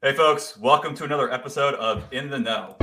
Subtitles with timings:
[0.00, 2.76] Hey, folks, welcome to another episode of In the No.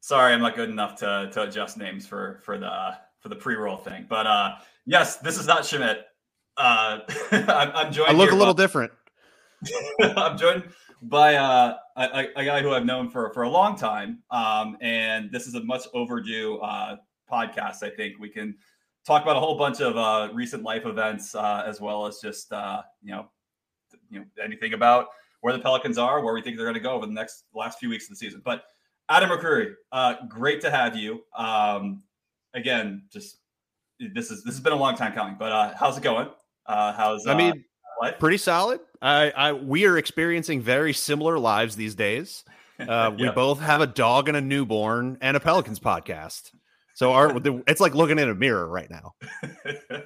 [0.00, 3.76] Sorry, I'm not good enough to, to adjust names for for the for the pre-roll
[3.76, 4.54] thing, but uh,
[4.86, 6.06] yes, this is not Schmidt.
[6.56, 7.00] Uh,
[7.30, 8.08] I'm, I'm joined.
[8.08, 8.92] I look a little by, different.
[10.16, 10.64] I'm joined
[11.02, 15.30] by uh, a, a, guy who I've known for for a long time, um, and
[15.30, 16.96] this is a much overdue uh,
[17.30, 17.82] podcast.
[17.82, 18.56] I think we can
[19.06, 22.52] talk about a whole bunch of uh, recent life events, uh, as well as just
[22.52, 23.26] uh, you know,
[24.10, 25.08] you know anything about
[25.40, 27.78] where the Pelicans are, where we think they're going to go over the next last
[27.78, 28.42] few weeks of the season.
[28.44, 28.64] But
[29.08, 31.22] Adam McCreary, uh, great to have you.
[31.36, 32.02] Um,
[32.54, 33.38] again, just
[33.98, 36.28] this is this has been a long time coming, but uh, how's it going?
[36.66, 37.64] Uh, how's I mean,
[38.00, 38.18] life?
[38.18, 38.80] pretty solid.
[39.02, 42.44] I, I we are experiencing very similar lives these days.
[42.80, 46.50] Uh, we both have a dog and a newborn and a Pelicans podcast.
[47.00, 47.34] So our
[47.66, 49.14] it's like looking in a mirror right now.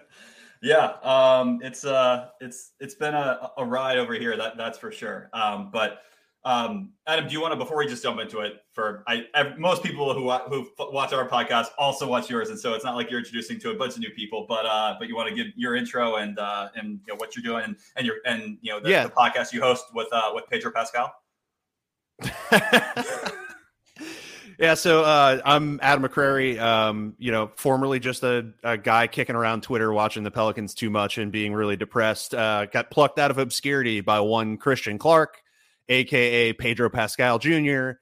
[0.62, 4.36] yeah, um, it's uh, it's it's been a, a ride over here.
[4.36, 5.28] That that's for sure.
[5.32, 6.02] Um, but
[6.44, 8.62] um, Adam, do you want to before we just jump into it?
[8.70, 12.74] For I, I, most people who who watch our podcast also watch yours, and so
[12.74, 14.46] it's not like you're introducing to a bunch of new people.
[14.48, 17.34] But uh, but you want to give your intro and uh, and you know, what
[17.34, 19.02] you're doing and, and your and you know the, yeah.
[19.02, 21.12] the podcast you host with uh, with Pedro Pascal.
[24.58, 26.58] yeah, so uh, I'm Adam McCreary.
[26.60, 30.90] Um, you know, formerly just a, a, guy kicking around Twitter, watching the Pelicans too
[30.90, 32.34] much and being really depressed.
[32.34, 35.40] Uh, got plucked out of obscurity by one Christian Clark
[35.88, 37.92] aka Pedro Pascal Jr.,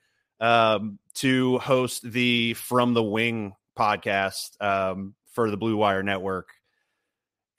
[0.41, 6.49] um, to host the From the Wing podcast um, for the Blue Wire Network.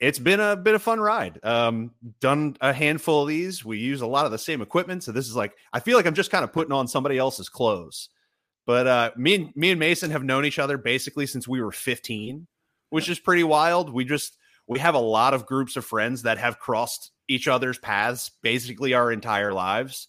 [0.00, 1.38] It's been a bit of fun ride.
[1.42, 3.64] Um, done a handful of these.
[3.64, 6.06] We use a lot of the same equipment, so this is like I feel like
[6.06, 8.08] I'm just kind of putting on somebody else's clothes.
[8.66, 11.72] But uh, me and me and Mason have known each other basically since we were
[11.72, 12.46] 15,
[12.90, 13.92] which is pretty wild.
[13.92, 17.78] We just we have a lot of groups of friends that have crossed each other's
[17.78, 20.08] paths basically our entire lives.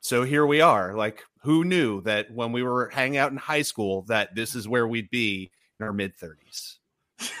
[0.00, 0.94] So here we are.
[0.94, 4.68] Like, who knew that when we were hanging out in high school that this is
[4.68, 6.76] where we'd be in our mid 30s?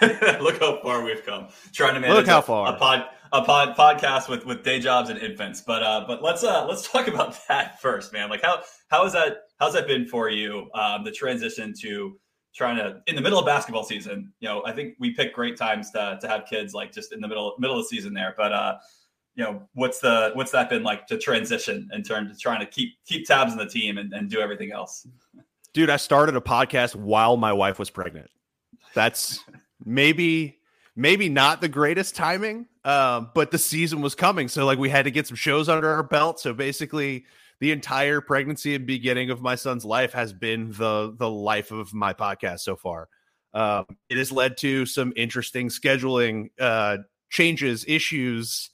[0.40, 1.48] Look how far we've come.
[1.72, 2.74] Trying to manage Look how far.
[2.74, 5.60] a, pod a pod podcast with with day jobs and infants.
[5.60, 8.30] But uh but let's uh let's talk about that first, man.
[8.30, 10.70] Like how how is that how's that been for you?
[10.74, 12.18] Um the transition to
[12.54, 14.32] trying to in the middle of basketball season.
[14.40, 17.20] You know, I think we pick great times to to have kids like just in
[17.20, 18.34] the middle middle of the season there.
[18.36, 18.76] But uh,
[19.34, 22.66] you know, what's the what's that been like to transition in terms of trying to
[22.66, 25.06] keep keep tabs on the team and, and do everything else?
[25.72, 28.30] Dude, I started a podcast while my wife was pregnant.
[28.94, 29.40] That's
[29.84, 30.58] maybe
[30.94, 35.04] maybe not the greatest timing, um, but the season was coming, so like we had
[35.04, 36.38] to get some shows under our belt.
[36.38, 37.24] So basically,
[37.60, 41.94] the entire pregnancy and beginning of my son's life has been the the life of
[41.94, 43.08] my podcast so far.
[43.52, 46.98] Um, it has led to some interesting scheduling uh,
[47.30, 48.70] changes, issues,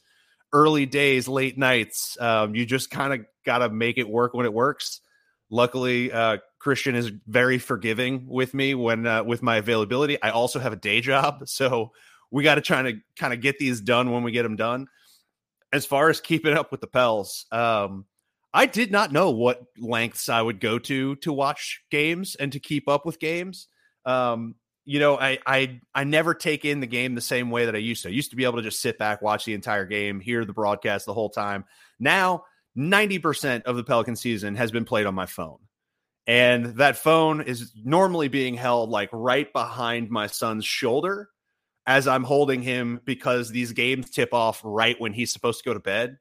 [0.53, 2.17] early days, late nights.
[2.21, 5.01] Um, you just kind of got to make it work when it works.
[5.51, 10.23] Luckily, uh, Christian is very forgiving with me when uh, with my availability.
[10.23, 11.93] I also have a day job, so
[12.31, 14.87] we got to try to kind of get these done when we get them done.
[15.73, 18.07] As far as keeping up with the Pels, um,
[18.53, 22.59] I did not know what lengths I would go to to watch games and to
[22.61, 23.69] keep up with games.
[24.05, 27.77] Um, you know, I I I never take in the game the same way that
[27.77, 28.09] I used to.
[28.09, 30.53] I used to be able to just sit back, watch the entire game, hear the
[30.53, 31.65] broadcast the whole time.
[32.00, 32.44] Now,
[32.77, 35.59] 90% of the Pelican season has been played on my phone.
[36.27, 41.28] And that phone is normally being held like right behind my son's shoulder
[41.87, 45.75] as I'm holding him because these games tip off right when he's supposed to go
[45.75, 46.19] to bed.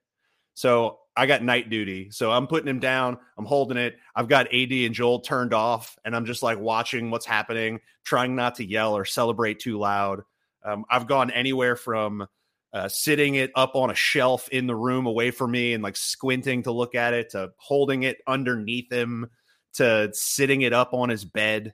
[0.59, 2.12] So I got night duty.
[2.12, 3.18] So I'm putting him down.
[3.38, 3.96] I'm holding it.
[4.14, 8.36] I've got AD and Joel turned off, and I'm just like watching what's happening, trying
[8.36, 10.24] not to yell or celebrate too loud.
[10.66, 12.28] Um, I've gone anywhere from
[12.74, 15.96] uh, sitting it up on a shelf in the room away from me and like
[15.96, 19.30] squinting to look at it to holding it underneath him
[19.75, 21.74] to sitting it up on his bed.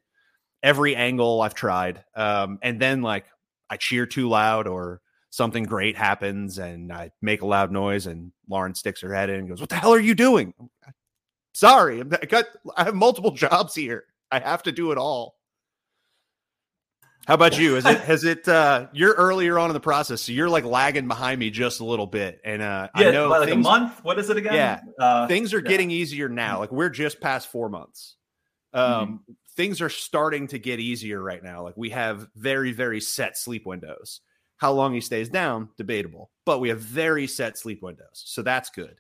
[0.62, 2.04] Every angle I've tried.
[2.16, 3.26] Um, and then like
[3.68, 5.02] I cheer too loud or
[5.32, 9.40] something great happens and I make a loud noise and Lauren sticks her head in
[9.40, 10.54] and goes, What the hell are you doing?
[11.54, 12.46] Sorry, I got
[12.76, 14.06] I have multiple jobs here.
[14.32, 15.36] I have to do it all.
[17.26, 17.76] How about you?
[17.76, 21.08] Is it has it uh you're earlier on in the process, so you're like lagging
[21.08, 22.40] behind me just a little bit.
[22.44, 24.04] And uh yeah, I know like things, a month.
[24.04, 24.54] What is it again?
[24.54, 24.80] Yeah.
[25.00, 25.70] Uh, things are yeah.
[25.70, 26.60] getting easier now.
[26.60, 28.16] Like we're just past four months.
[28.74, 29.34] Um mm-hmm.
[29.56, 31.64] things are starting to get easier right now.
[31.64, 34.22] Like we have very, very set sleep windows.
[34.58, 38.24] How long he stays down, debatable, but we have very set sleep windows.
[38.26, 39.00] So that's good.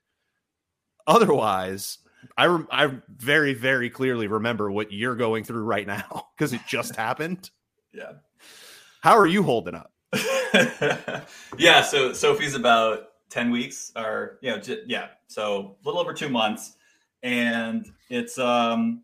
[1.07, 1.99] Otherwise,
[2.37, 6.61] I, re- I very, very clearly remember what you're going through right now because it
[6.67, 7.49] just happened.
[7.93, 8.13] Yeah.
[9.01, 9.91] How are you holding up?
[11.57, 16.13] yeah, so Sophie's about 10 weeks or you know, j- yeah, so a little over
[16.13, 16.75] 2 months
[17.23, 19.01] and it's um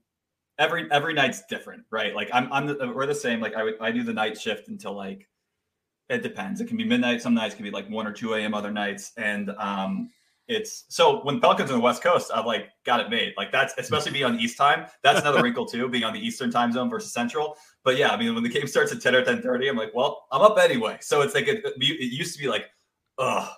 [0.60, 2.16] every every night's different, right?
[2.16, 4.94] Like I'm I'm the, we're the same like I I do the night shift until
[4.96, 5.28] like
[6.12, 6.62] it depends.
[6.62, 8.54] It can be midnight some nights can be like 1 or 2 a.m.
[8.54, 10.10] other nights and um
[10.48, 13.34] it's so when Pelicans on the West Coast, I've like got it made.
[13.38, 14.86] Like that's especially being on East time.
[15.02, 17.56] That's another wrinkle too, being on the Eastern time zone versus Central.
[17.86, 19.94] But yeah, I mean, when the game starts at 10 or ten thirty, I'm like,
[19.96, 20.98] well, I'm up anyway.
[21.00, 22.66] So it's like it, it used to be like,
[23.18, 23.50] oh,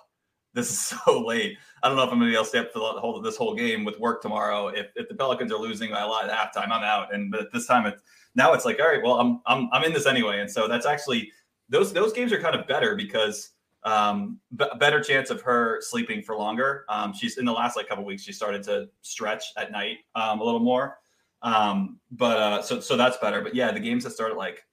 [0.52, 1.58] this is so late.
[1.82, 3.36] I don't know if I'm gonna be able to stay up for the whole this
[3.36, 4.68] whole game with work tomorrow.
[4.68, 7.12] If, if the Pelicans are losing by a lot at halftime, I'm out.
[7.12, 8.02] And but this time it's
[8.36, 10.40] now it's like, all right, well, I'm I'm I'm in this anyway.
[10.40, 11.32] And so that's actually
[11.68, 13.50] those those games are kind of better because
[13.84, 16.84] um, b- better chance of her sleeping for longer.
[16.88, 20.40] Um, she's in the last like couple weeks, she started to stretch at night um,
[20.40, 20.98] a little more.
[21.42, 23.42] Um, but uh, so so that's better.
[23.42, 24.64] But yeah, the games that start at like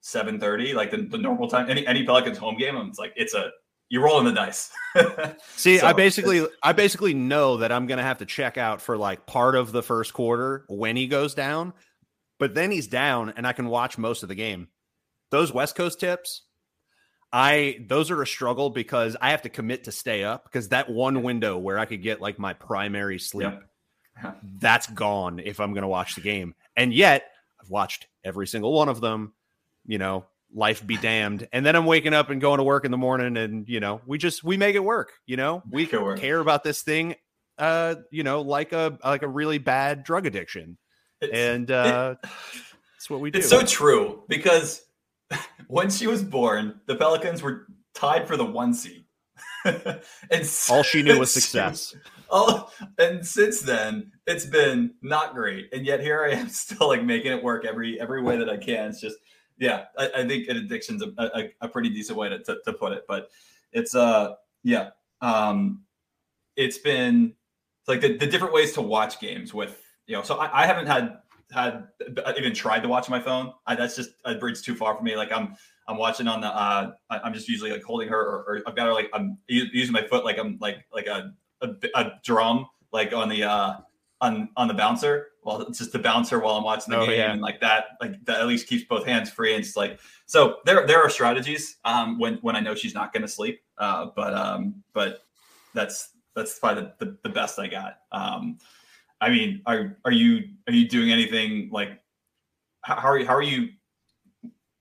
[0.00, 3.34] seven thirty, like the, the normal time, any any Pelicans home game, it's like it's
[3.34, 3.50] a
[3.88, 4.70] you're rolling the dice.
[5.56, 8.96] See, so, I basically I basically know that I'm gonna have to check out for
[8.96, 11.74] like part of the first quarter when he goes down,
[12.38, 14.68] but then he's down and I can watch most of the game.
[15.32, 16.42] Those West Coast tips,
[17.32, 20.90] I those are a struggle because I have to commit to stay up because that
[20.90, 23.54] one window where I could get like my primary sleep,
[24.22, 24.32] yeah.
[24.60, 26.54] that's gone if I'm going to watch the game.
[26.76, 27.24] And yet
[27.58, 29.32] I've watched every single one of them.
[29.86, 31.48] You know, life be damned.
[31.50, 34.02] And then I'm waking up and going to work in the morning, and you know,
[34.06, 35.12] we just we make it work.
[35.24, 37.14] You know, we care about this thing.
[37.56, 40.76] Uh, you know, like a like a really bad drug addiction,
[41.22, 42.30] it's, and uh, it,
[42.96, 43.38] that's what we do.
[43.38, 44.82] It's so true because
[45.68, 49.04] when she was born, the Pelicans were tied for the one seed.
[49.64, 51.94] and all she knew was success.
[52.30, 55.72] All, and since then, it's been not great.
[55.72, 58.56] And yet here I am still like making it work every every way that I
[58.56, 58.88] can.
[58.88, 59.16] It's just
[59.58, 62.72] yeah, I, I think an addiction's a, a, a, pretty decent way to, to, to,
[62.72, 63.04] put it.
[63.06, 63.28] But
[63.72, 64.90] it's uh yeah.
[65.20, 65.82] Um
[66.56, 67.34] it's been
[67.80, 70.66] it's like the, the different ways to watch games with you know, so I, I
[70.66, 71.18] haven't had
[71.52, 71.88] had
[72.38, 73.52] even tried to watch my phone.
[73.66, 75.16] I, that's just a bridge too far for me.
[75.16, 75.54] Like I'm
[75.86, 78.86] I'm watching on the uh I'm just usually like holding her or, or I've got
[78.86, 83.12] her like I'm using my foot like I'm like like a a, a drum like
[83.12, 83.74] on the uh
[84.20, 85.28] on on the bouncer.
[85.44, 87.32] Well, it's just the bouncer while I'm watching the oh, game yeah.
[87.32, 90.58] and like that like that at least keeps both hands free and it's like so
[90.64, 93.62] there there are strategies um when when I know she's not going to sleep.
[93.78, 95.24] Uh but um but
[95.74, 97.98] that's that's probably the, the, the best I got.
[98.12, 98.58] Um
[99.22, 102.00] I mean, are are you are you doing anything like
[102.82, 103.68] how, are you, how are you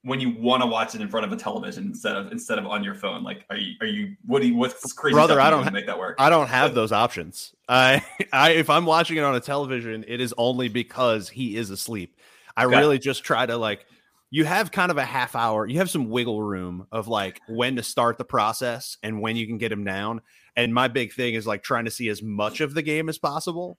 [0.02, 2.66] when you want to watch it in front of a television instead of instead of
[2.66, 3.24] on your phone?
[3.24, 5.14] Like, are you are you what do you what's crazy?
[5.14, 6.16] Brother, I don't ha- make that work.
[6.20, 7.54] I don't have those options.
[7.70, 8.04] I
[8.34, 12.18] I if I'm watching it on a television, it is only because he is asleep.
[12.58, 12.78] I okay.
[12.80, 13.86] really just try to like
[14.32, 17.76] you have kind of a half hour, you have some wiggle room of like when
[17.76, 20.22] to start the process and when you can get him down.
[20.56, 23.20] And my big thing is like trying to see as much of the game as
[23.20, 23.78] possible.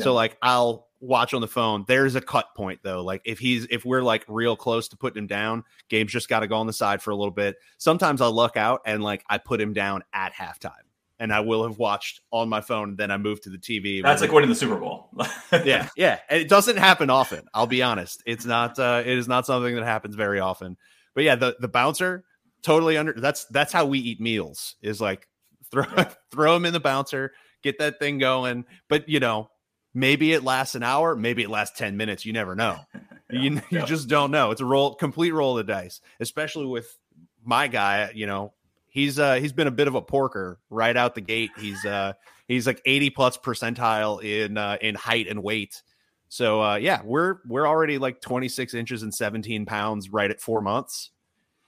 [0.00, 1.84] So like I'll watch on the phone.
[1.86, 3.02] There's a cut point though.
[3.02, 6.40] Like if he's if we're like real close to putting him down, game's just got
[6.40, 7.56] to go on the side for a little bit.
[7.78, 10.72] Sometimes I'll luck out and like I put him down at halftime.
[11.18, 12.90] And I will have watched on my phone.
[12.90, 14.02] And Then I move to the TV.
[14.02, 15.08] That's like winning the Super Bowl.
[15.64, 16.18] yeah, yeah.
[16.28, 17.46] And it doesn't happen often.
[17.54, 18.24] I'll be honest.
[18.26, 18.76] It's not.
[18.76, 20.76] Uh, it is not something that happens very often.
[21.14, 22.24] But yeah, the the bouncer
[22.62, 23.12] totally under.
[23.12, 24.74] That's that's how we eat meals.
[24.82, 25.28] Is like
[25.70, 25.84] throw
[26.32, 27.32] throw him in the bouncer,
[27.62, 28.64] get that thing going.
[28.88, 29.48] But you know,
[29.94, 32.24] Maybe it lasts an hour, maybe it lasts 10 minutes.
[32.24, 32.78] You never know.
[33.30, 33.84] yeah, you, you yeah.
[33.84, 34.50] just don't know.
[34.50, 36.96] It's a roll, complete roll of the dice, especially with
[37.44, 38.52] my guy, you know,
[38.88, 41.50] he's uh he's been a bit of a porker right out the gate.
[41.58, 42.12] He's uh
[42.46, 45.82] he's like 80 plus percentile in uh in height and weight.
[46.28, 50.60] So uh yeah, we're we're already like 26 inches and 17 pounds right at 4
[50.60, 51.10] months.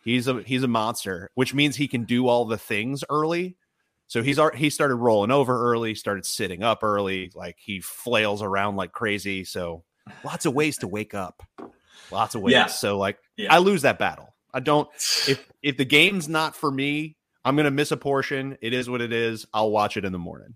[0.04, 3.56] He's a he's a monster, which means he can do all the things early
[4.06, 8.76] so he's he started rolling over early, started sitting up early, like he flails around
[8.76, 9.44] like crazy.
[9.44, 9.84] So
[10.24, 11.42] lots of ways to wake up.
[12.10, 12.52] Lots of ways.
[12.52, 12.66] Yeah.
[12.66, 13.52] So like yeah.
[13.52, 14.34] I lose that battle.
[14.52, 14.88] I don't
[15.28, 18.58] if if the game's not for me, I'm gonna miss a portion.
[18.60, 19.46] It is what it is.
[19.54, 20.54] I'll watch it in the morning.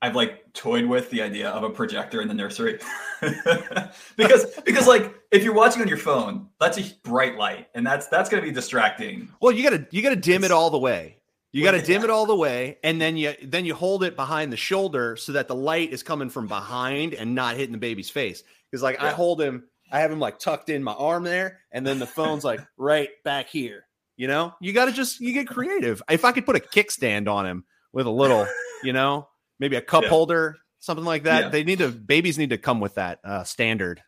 [0.00, 2.78] I've like toyed with the idea of a projector in the nursery
[4.16, 8.06] because because like if you're watching on your phone, that's a bright light and that's
[8.06, 9.28] that's going to be distracting.
[9.40, 11.17] Well, you got to you got to dim it's, it all the way.
[11.58, 14.14] You got to dim it all the way, and then you then you hold it
[14.14, 17.78] behind the shoulder so that the light is coming from behind and not hitting the
[17.78, 18.44] baby's face.
[18.70, 19.06] Because like yeah.
[19.06, 22.06] I hold him, I have him like tucked in my arm there, and then the
[22.06, 23.84] phone's like right back here.
[24.16, 26.00] You know, you got to just you get creative.
[26.08, 28.46] If I could put a kickstand on him with a little,
[28.84, 30.10] you know, maybe a cup yeah.
[30.10, 31.44] holder, something like that.
[31.44, 31.48] Yeah.
[31.48, 34.00] They need to babies need to come with that uh, standard.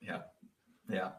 [0.00, 0.20] Yeah,
[0.88, 1.10] yeah.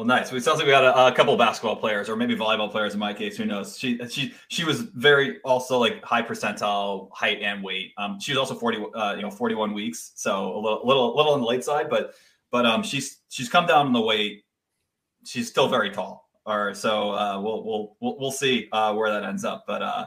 [0.00, 0.32] Well, nice.
[0.32, 2.94] It sounds like we got a, a, couple of basketball players, or maybe volleyball players
[2.94, 3.36] in my case.
[3.36, 3.78] Who knows?
[3.78, 7.92] She she she was very also like high percentile height and weight.
[7.98, 11.14] Um, she was also forty, uh, you know, forty one weeks, so a little little
[11.14, 12.14] little on the late side, but
[12.50, 14.44] but um, she's she's come down in the weight.
[15.26, 16.30] She's still very tall.
[16.46, 19.64] Or so uh, we'll we'll we'll we'll see uh, where that ends up.
[19.66, 20.06] But uh,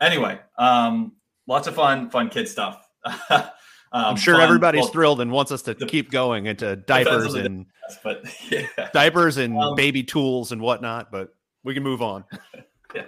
[0.00, 1.16] anyway, um,
[1.48, 2.80] lots of fun fun kid stuff.
[3.92, 4.42] Um, I'm sure fun.
[4.42, 7.66] everybody's well, thrilled and wants us to the, keep going into diapers and
[8.02, 8.66] but yeah.
[8.92, 11.10] diapers and um, baby tools and whatnot.
[11.10, 12.24] But we can move on.
[12.94, 13.04] yeah.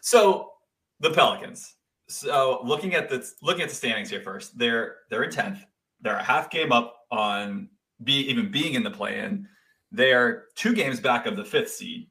[0.00, 0.52] So
[1.00, 1.74] the Pelicans.
[2.08, 5.64] So looking at the looking at the standings here first, they're they're in tenth.
[6.00, 7.68] They're a half game up on
[8.04, 9.48] be even being in the play-in.
[9.92, 12.08] They're two games back of the fifth seed.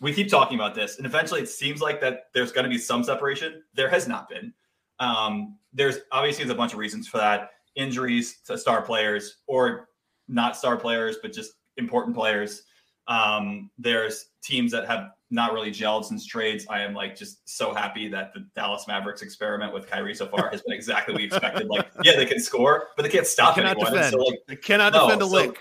[0.00, 2.78] We keep talking about this, and eventually it seems like that there's going to be
[2.78, 3.62] some separation.
[3.74, 4.52] There has not been.
[5.00, 9.88] Um, there's obviously there's a bunch of reasons for that injuries to star players or
[10.28, 12.62] not star players, but just important players.
[13.06, 16.64] Um, there's teams that have not really gelled since trades.
[16.70, 20.48] I am like just so happy that the Dallas Mavericks experiment with Kyrie so far
[20.50, 21.68] has been exactly what we expected.
[21.68, 23.92] Like, yeah, they can score, but they can't stop they cannot anyone.
[23.92, 24.12] Defend.
[24.12, 25.58] So, like, they cannot no, defend a so lick.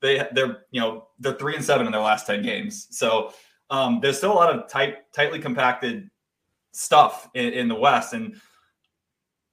[0.00, 2.88] They they're you know they're three and seven in their last ten games.
[2.90, 3.32] So
[3.70, 6.10] um, there's still a lot of tight, tightly compacted
[6.72, 8.40] stuff in, in the West, and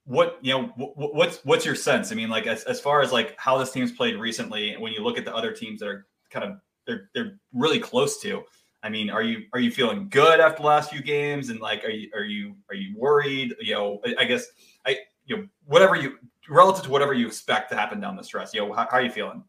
[0.09, 0.63] what you know
[0.95, 2.11] what's what's your sense?
[2.11, 5.03] I mean like as, as far as like how this team's played recently when you
[5.03, 8.43] look at the other teams that are kind of they're they're really close to
[8.81, 11.49] i mean are you are you feeling good after the last few games?
[11.49, 13.53] And like are you are you are you worried?
[13.61, 14.47] You know i guess
[14.87, 16.17] i you know whatever you
[16.49, 19.03] relative to whatever you expect to happen down the stretch you know how, how are
[19.03, 19.43] you feeling?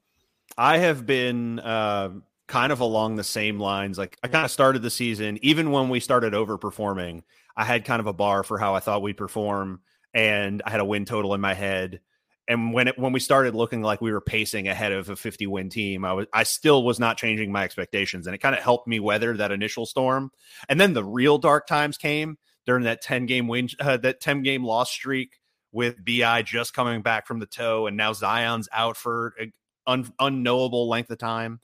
[0.59, 2.11] I have been uh
[2.49, 3.97] kind of along the same lines.
[3.97, 7.23] Like i kind of started the season even when we started overperforming
[7.57, 9.81] i had kind of a bar for how i thought we'd perform
[10.15, 12.01] and I had a win total in my head.
[12.49, 15.47] And when it when we started looking like we were pacing ahead of a 50
[15.47, 18.63] win team, I was I still was not changing my expectations, and it kind of
[18.63, 20.33] helped me weather that initial storm.
[20.69, 24.43] And then the real dark times came during that 10 game win uh, that 10
[24.43, 25.39] game loss streak
[25.73, 29.53] with Bi just coming back from the toe, and now Zion's out for an
[29.87, 31.61] un, unknowable length of time.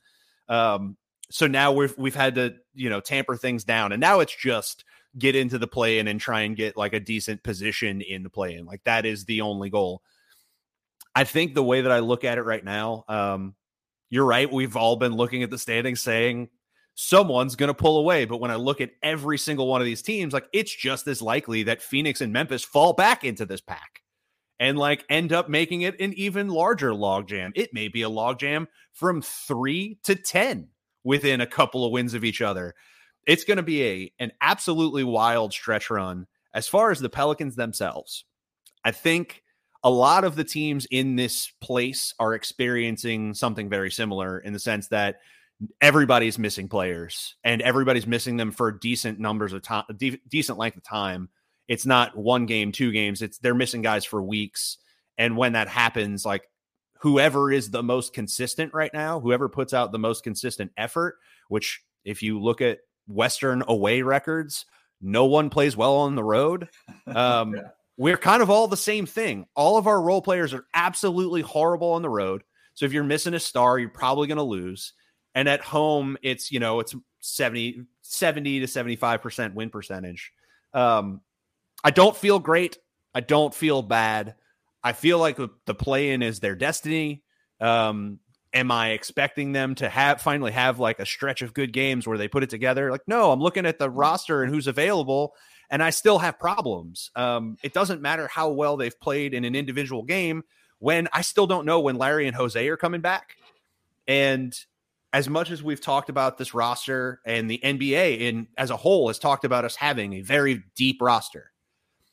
[0.48, 0.96] Um,
[1.30, 4.84] so now we've we've had to you know tamper things down, and now it's just
[5.18, 8.30] get into the play in and try and get like a decent position in the
[8.30, 8.66] play in.
[8.66, 10.02] Like that is the only goal.
[11.14, 13.54] I think the way that I look at it right now, um,
[14.10, 14.52] you're right.
[14.52, 16.50] We've all been looking at the standings saying
[16.94, 18.24] someone's going to pull away.
[18.26, 21.22] But when I look at every single one of these teams, like it's just as
[21.22, 24.02] likely that Phoenix and Memphis fall back into this pack
[24.58, 27.52] and like end up making it an even larger logjam.
[27.54, 30.68] It may be a logjam from three to 10
[31.04, 32.74] within a couple of wins of each other
[33.26, 37.56] it's going to be a an absolutely wild stretch run as far as the Pelicans
[37.56, 38.24] themselves.
[38.84, 39.42] I think
[39.82, 44.58] a lot of the teams in this place are experiencing something very similar in the
[44.58, 45.20] sense that
[45.80, 50.76] everybody's missing players and everybody's missing them for decent numbers of time, de- decent length
[50.76, 51.28] of time.
[51.68, 53.22] It's not one game, two games.
[53.22, 54.78] It's they're missing guys for weeks.
[55.18, 56.48] And when that happens, like
[57.00, 61.16] whoever is the most consistent right now, whoever puts out the most consistent effort,
[61.48, 64.66] which if you look at Western away records.
[65.00, 66.68] No one plays well on the road.
[67.06, 67.62] Um, yeah.
[67.96, 69.46] We're kind of all the same thing.
[69.54, 72.42] All of our role players are absolutely horrible on the road.
[72.74, 74.92] So if you're missing a star, you're probably going to lose.
[75.34, 80.32] And at home, it's, you know, it's 70, 70 to 75% win percentage.
[80.74, 81.20] Um,
[81.84, 82.76] I don't feel great.
[83.14, 84.34] I don't feel bad.
[84.82, 87.22] I feel like the play in is their destiny.
[87.60, 88.18] Um,
[88.56, 92.16] am I expecting them to have finally have like a stretch of good games where
[92.16, 92.90] they put it together?
[92.90, 95.34] Like, no, I'm looking at the roster and who's available,
[95.68, 97.10] and I still have problems.
[97.14, 100.42] Um, it doesn't matter how well they've played in an individual game
[100.78, 103.36] when I still don't know when Larry and Jose are coming back.
[104.08, 104.58] And
[105.12, 109.08] as much as we've talked about this roster and the NBA in as a whole
[109.08, 111.52] has talked about us having a very deep roster,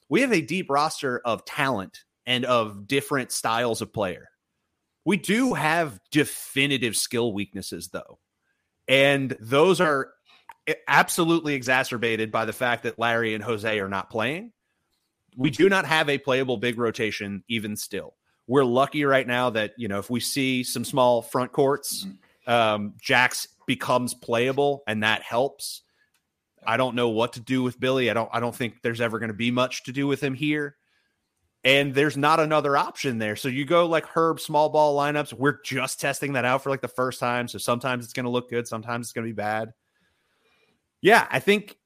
[0.10, 4.30] we have a deep roster of talent and of different styles of player.
[5.06, 8.20] We do have definitive skill weaknesses, though.
[8.88, 10.12] And those are
[10.88, 14.52] absolutely exacerbated by the fact that Larry and Jose are not playing.
[15.36, 18.16] We do not have a playable big rotation, even still.
[18.48, 22.52] We're lucky right now that, you know, if we see some small front courts, mm-hmm.
[22.52, 25.82] um, Jax becomes playable and that helps.
[26.66, 28.10] I don't know what to do with Billy.
[28.10, 30.34] I don't I don't think there's ever going to be much to do with him
[30.34, 30.78] here
[31.64, 33.36] and there's not another option there.
[33.36, 35.34] So you go like Herb small ball lineups.
[35.34, 37.48] We're just testing that out for like the first time.
[37.48, 39.74] So sometimes it's going to look good, sometimes it's going to be bad.
[41.02, 41.78] Yeah, I think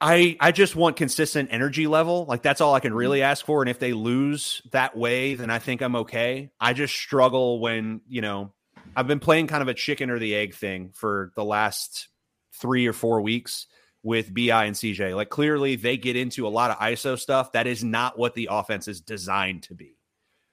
[0.00, 2.24] I I just want consistent energy level.
[2.26, 2.98] Like that's all I can mm-hmm.
[2.98, 3.62] really ask for.
[3.62, 6.50] And if they lose that way, then I think I'm okay.
[6.60, 8.52] I just struggle when, you know,
[8.96, 12.08] I've been playing kind of a chicken or the egg thing for the last
[12.54, 13.66] three or four weeks
[14.02, 15.14] with BI and CJ.
[15.14, 17.52] Like clearly they get into a lot of ISO stuff.
[17.52, 19.96] That is not what the offense is designed to be.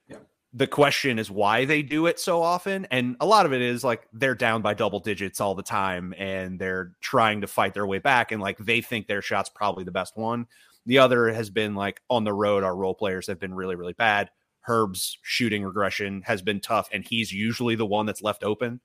[0.06, 0.16] Yeah.
[0.52, 2.86] The question is why they do it so often.
[2.90, 6.14] And a lot of it is like they're down by double digits all the time
[6.18, 8.32] and they're trying to fight their way back.
[8.32, 10.46] And like they think their shot's probably the best one.
[10.84, 13.92] The other has been like on the road, our role players have been really, really
[13.92, 14.30] bad.
[14.68, 18.80] Herb's shooting regression has been tough, and he's usually the one that's left open.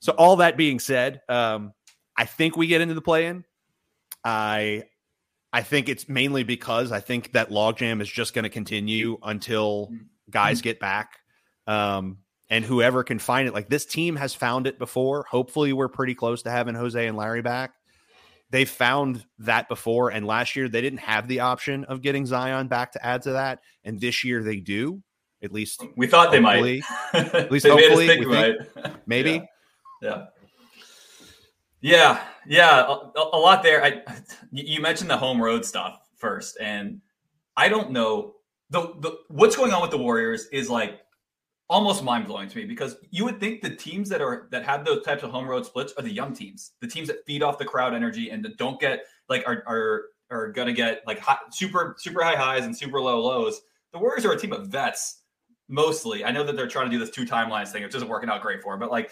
[0.00, 1.72] So, all that being said, um,
[2.16, 3.44] I think we get into the play in.
[4.24, 4.84] I
[5.52, 9.92] I think it's mainly because I think that logjam is just going to continue until
[10.30, 11.18] guys get back.
[11.66, 15.24] Um, and whoever can find it, like this team has found it before.
[15.30, 17.74] Hopefully, we're pretty close to having Jose and Larry back.
[18.50, 22.68] They found that before, and last year they didn't have the option of getting Zion
[22.68, 25.02] back to add to that, and this year they do.
[25.42, 26.82] At least we thought they might.
[27.14, 28.54] At least hopefully, think, right?
[29.06, 29.48] maybe.
[30.02, 30.08] yeah.
[30.08, 30.24] yeah.
[31.82, 33.84] Yeah, yeah, a, a, lot there.
[33.84, 34.02] I
[34.52, 37.00] you mentioned the home road stuff first, and
[37.56, 38.36] I don't know
[38.70, 41.00] the, the what's going on with the Warriors is like
[41.68, 44.84] almost mind blowing to me because you would think the teams that are that have
[44.84, 47.58] those types of home road splits are the young teams, the teams that feed off
[47.58, 51.38] the crowd energy and that don't get like are are are gonna get like high,
[51.50, 53.60] super super high highs and super low lows.
[53.92, 55.22] The Warriors are a team of vets
[55.68, 56.24] mostly.
[56.24, 58.40] I know that they're trying to do this two timelines thing, which isn't working out
[58.40, 59.10] great for them, but like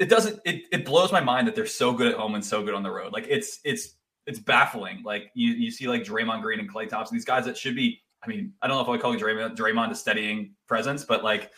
[0.00, 2.64] it doesn't it, it blows my mind that they're so good at home and so
[2.64, 3.12] good on the road.
[3.12, 5.02] Like it's it's it's baffling.
[5.04, 8.00] Like you you see like Draymond Green and Klay Thompson, these guys that should be.
[8.22, 11.50] I mean, I don't know if I call Draymond Draymond a steadying presence, but like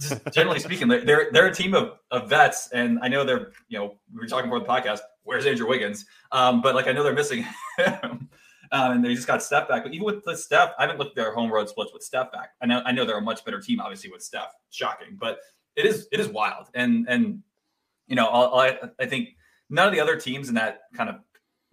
[0.00, 3.52] just generally speaking, they're, they're they're a team of, of vets, and I know they're
[3.68, 5.00] you know we were talking before the podcast.
[5.22, 6.04] Where's Andrew Wiggins?
[6.32, 7.46] Um, but like I know they're missing
[7.78, 8.28] him.
[8.72, 9.84] Um, and they just got Steph back.
[9.84, 12.32] But even with the Steph, I haven't looked at their home road splits with Steph
[12.32, 12.50] back.
[12.60, 14.52] I know I know they're a much better team, obviously with Steph.
[14.70, 15.38] Shocking, but
[15.76, 16.66] it is it is wild.
[16.74, 17.42] And and
[18.06, 19.30] you know, I, I think
[19.70, 21.16] none of the other teams in that kind of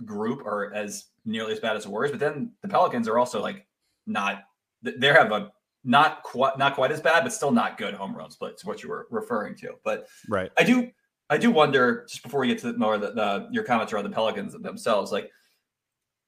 [0.05, 2.11] group are as nearly as bad as the Warriors.
[2.11, 3.67] But then the Pelicans are also like
[4.07, 4.43] not
[4.81, 5.51] they have a
[5.83, 8.65] not quite not quite as bad, but still not good home run splits.
[8.65, 10.89] What you were referring to, but right, I do
[11.29, 14.11] I do wonder just before we get to more the, the your comments around the
[14.11, 15.29] Pelicans themselves, like.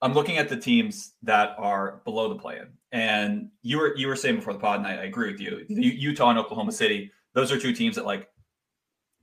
[0.01, 4.17] I'm looking at the teams that are below the play-in, and you were you were
[4.17, 5.65] saying before the pod, and I, I agree with you.
[5.69, 5.79] Mm-hmm.
[5.79, 8.27] Utah and Oklahoma City; those are two teams that like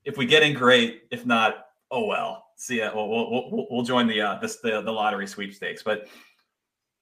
[0.04, 1.02] if we get in, great.
[1.10, 2.46] If not, oh well.
[2.56, 2.90] See ya.
[2.94, 5.82] We'll we'll, we'll, we'll join the uh this the, the lottery sweepstakes.
[5.82, 6.08] But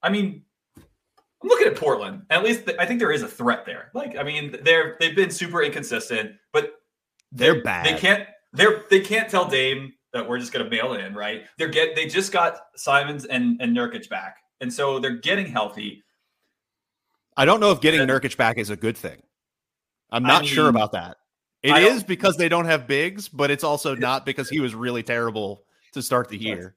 [0.03, 0.43] I mean,
[0.77, 2.23] I'm looking at Portland.
[2.31, 3.91] At least I think there is a threat there.
[3.95, 6.75] Like I mean, they're they've been super inconsistent, but
[7.33, 7.87] they're, they're bad.
[7.87, 11.15] They can't they're they can't tell Dame that we're just going to mail it in,
[11.15, 11.45] right?
[11.59, 16.03] They're get they just got Simons and and Nurkic back, and so they're getting healthy.
[17.37, 19.23] I don't know if getting and, Nurkic back is a good thing.
[20.11, 21.19] I'm not I mean, sure about that.
[21.63, 25.03] It is because they don't have bigs, but it's also not because he was really
[25.03, 26.77] terrible to start the year.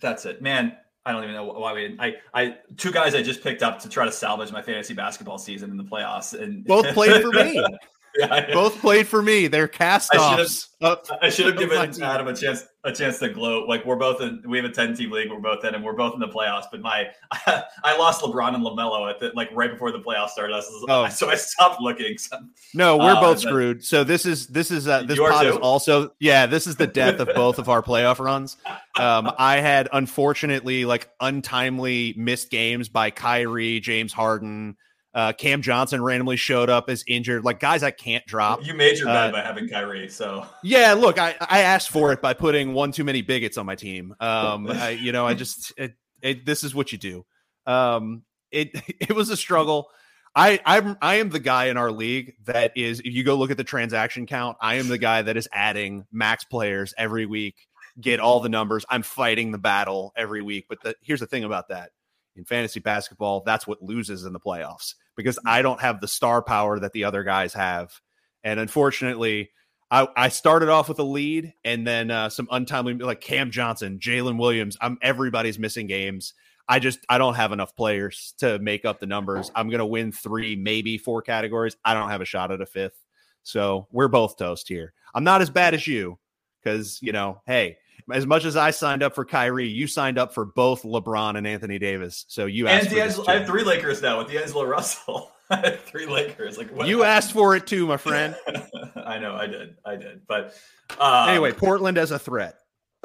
[0.00, 0.76] That's, it, man.
[1.06, 2.00] I don't even know why we didn't.
[2.00, 5.36] I, I, two guys I just picked up to try to salvage my fantasy basketball
[5.36, 7.62] season in the playoffs, and both played for me.
[8.16, 9.48] yeah, Both played for me.
[9.48, 10.70] They're cast offs.
[10.80, 13.68] I should have given Adam a chance a chance to gloat.
[13.68, 15.30] Like we're both in, we have a ten team league.
[15.30, 16.66] We're both in, and we're both in the playoffs.
[16.70, 20.30] But my, I, I lost LeBron and LaMelo at the like right before the playoffs
[20.30, 20.54] started.
[20.88, 21.08] Oh.
[21.14, 22.18] So I stopped looking.
[22.18, 22.38] So,
[22.74, 23.84] no, we're uh, both screwed.
[23.84, 26.46] So this is this is uh, this pod is also yeah.
[26.46, 28.56] This is the death of both of our playoff runs.
[28.98, 34.76] Um, I had unfortunately like untimely missed games by Kyrie, James Harden.
[35.14, 37.44] Uh, Cam Johnson randomly showed up as injured.
[37.44, 38.66] Like guys I can't drop.
[38.66, 40.08] You made your uh, by having Kyrie.
[40.08, 43.64] So yeah, look, I, I asked for it by putting one too many bigots on
[43.64, 44.14] my team.
[44.18, 47.24] Um, I, you know, I just it, it, this is what you do.
[47.64, 49.88] Um, it it was a struggle.
[50.34, 52.98] I I'm I am the guy in our league that is.
[52.98, 56.06] If you go look at the transaction count, I am the guy that is adding
[56.10, 57.54] max players every week.
[58.00, 58.84] Get all the numbers.
[58.88, 60.66] I'm fighting the battle every week.
[60.68, 61.90] But the, here's the thing about that
[62.34, 66.42] in fantasy basketball, that's what loses in the playoffs because I don't have the star
[66.42, 68.00] power that the other guys have.
[68.42, 69.50] And unfortunately,
[69.90, 73.98] I, I started off with a lead and then uh, some untimely, like Cam Johnson,
[73.98, 74.76] Jalen Williams.
[74.80, 76.34] I'm everybody's missing games.
[76.68, 79.50] I just I don't have enough players to make up the numbers.
[79.54, 81.76] I'm gonna win three, maybe four categories.
[81.84, 82.98] I don't have a shot at a fifth.
[83.42, 84.94] So we're both toast here.
[85.14, 86.18] I'm not as bad as you
[86.62, 87.76] because you know, hey,
[88.12, 91.46] as much as I signed up for Kyrie, you signed up for both LeBron and
[91.46, 92.24] Anthony Davis.
[92.28, 95.30] So you and D'Angelo, I have three Lakers now with D'Angelo Russell.
[95.50, 96.58] I have three Lakers.
[96.58, 96.86] Like what?
[96.88, 98.36] you asked for it too, my friend.
[98.96, 100.22] I know, I did, I did.
[100.26, 100.54] But
[100.98, 102.56] um, anyway, Portland as a threat.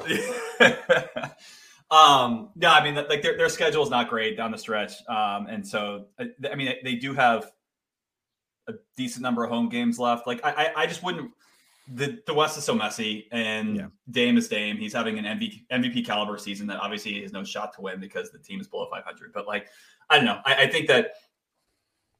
[1.90, 5.46] um, yeah, I mean, like their their schedule is not great down the stretch, um,
[5.46, 7.50] and so I mean, they do have
[8.68, 10.26] a decent number of home games left.
[10.26, 11.30] Like I, I, I just wouldn't.
[11.92, 13.86] The, the West is so messy, and yeah.
[14.10, 14.76] Dame is Dame.
[14.76, 18.30] He's having an MVP, MVP caliber season that obviously has no shot to win because
[18.30, 19.32] the team is below 500.
[19.32, 19.68] But like,
[20.08, 20.40] I don't know.
[20.44, 21.14] I, I think that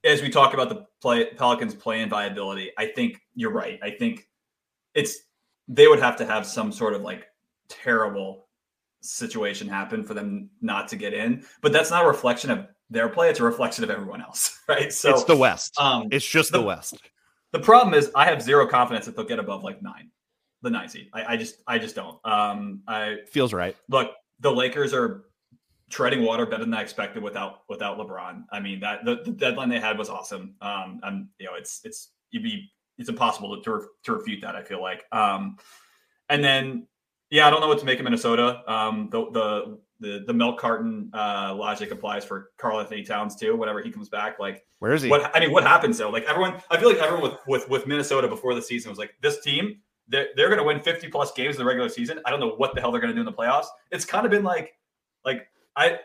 [0.04, 3.78] as we talk about the play Pelicans play and viability, I think you're right.
[3.83, 4.28] I think
[4.94, 5.18] it's
[5.68, 7.26] they would have to have some sort of like
[7.68, 8.48] terrible
[9.02, 11.44] situation happen for them not to get in.
[11.62, 14.92] But that's not a reflection of their play; it's a reflection of everyone else, right?
[14.92, 15.74] So it's the West.
[15.78, 16.98] Um, it's just the, the, West.
[17.52, 20.10] The problem is, I have zero confidence that they'll get above like nine,
[20.62, 21.08] the nine seed.
[21.12, 22.18] I, I just, I just don't.
[22.24, 23.76] Um, I feels right.
[23.88, 25.24] Look, the Lakers are
[25.90, 28.44] treading water better than I expected without without LeBron.
[28.52, 30.54] I mean that the, the deadline they had was awesome.
[30.62, 34.56] Um, and you know it's it's you'd be it's impossible to to, to refute that.
[34.56, 35.04] I feel like.
[35.12, 35.56] Um,
[36.28, 36.86] and then
[37.30, 38.62] yeah, I don't know what to make of Minnesota.
[38.66, 43.54] Um, the the the, the milk carton uh, logic applies for Karl-Anthony Towns too.
[43.54, 45.10] Whenever he comes back, like where is he?
[45.10, 46.10] What I mean, what happens though?
[46.10, 49.14] Like everyone, I feel like everyone with with with Minnesota before the season was like,
[49.20, 52.20] this team, they're, they're going to win 50 plus games in the regular season.
[52.24, 53.66] I don't know what the hell they're going to do in the playoffs.
[53.90, 54.74] It's kind of been like,
[55.24, 56.00] like I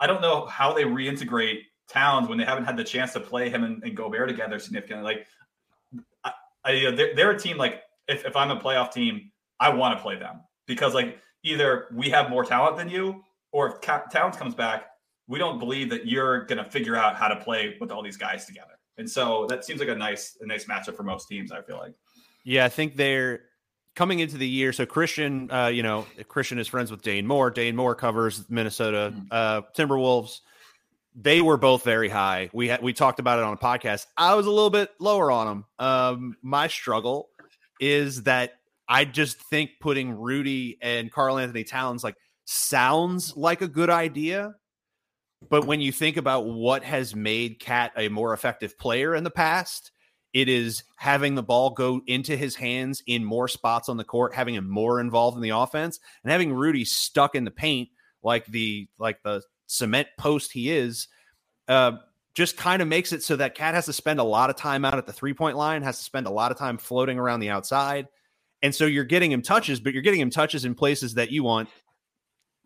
[0.00, 3.50] I don't know how they reintegrate Towns when they haven't had the chance to play
[3.50, 5.04] him and, and Gobert together significantly.
[5.04, 5.26] Like,
[6.24, 6.32] I,
[6.64, 10.02] I they're, they're a team like if, if I'm a playoff team, I want to
[10.02, 13.22] play them because like either we have more talent than you,
[13.52, 14.86] or if Towns comes back,
[15.28, 18.16] we don't believe that you're going to figure out how to play with all these
[18.16, 18.78] guys together.
[18.98, 21.52] And so that seems like a nice a nice matchup for most teams.
[21.52, 21.94] I feel like.
[22.44, 23.42] Yeah, I think they're
[23.94, 24.72] coming into the year.
[24.72, 27.50] So Christian, uh, you know, Christian is friends with Dane Moore.
[27.50, 29.26] Dane Moore covers Minnesota mm-hmm.
[29.30, 30.40] uh, Timberwolves.
[31.14, 32.48] They were both very high.
[32.52, 34.06] We had we talked about it on a podcast.
[34.16, 35.64] I was a little bit lower on them.
[35.78, 37.28] Um, my struggle
[37.80, 38.54] is that
[38.88, 44.54] I just think putting Rudy and Karl-Anthony Towns like sounds like a good idea.
[45.50, 49.30] But when you think about what has made KAT a more effective player in the
[49.30, 49.90] past,
[50.32, 54.34] it is having the ball go into his hands in more spots on the court,
[54.34, 57.88] having him more involved in the offense, and having Rudy stuck in the paint
[58.22, 61.08] like the like the cement post he is.
[61.68, 61.92] Uh,
[62.34, 64.84] just kind of makes it so that KAT has to spend a lot of time
[64.84, 67.40] out at the three point line, has to spend a lot of time floating around
[67.40, 68.08] the outside.
[68.62, 71.42] And so you're getting him touches, but you're getting him touches in places that you
[71.42, 71.68] want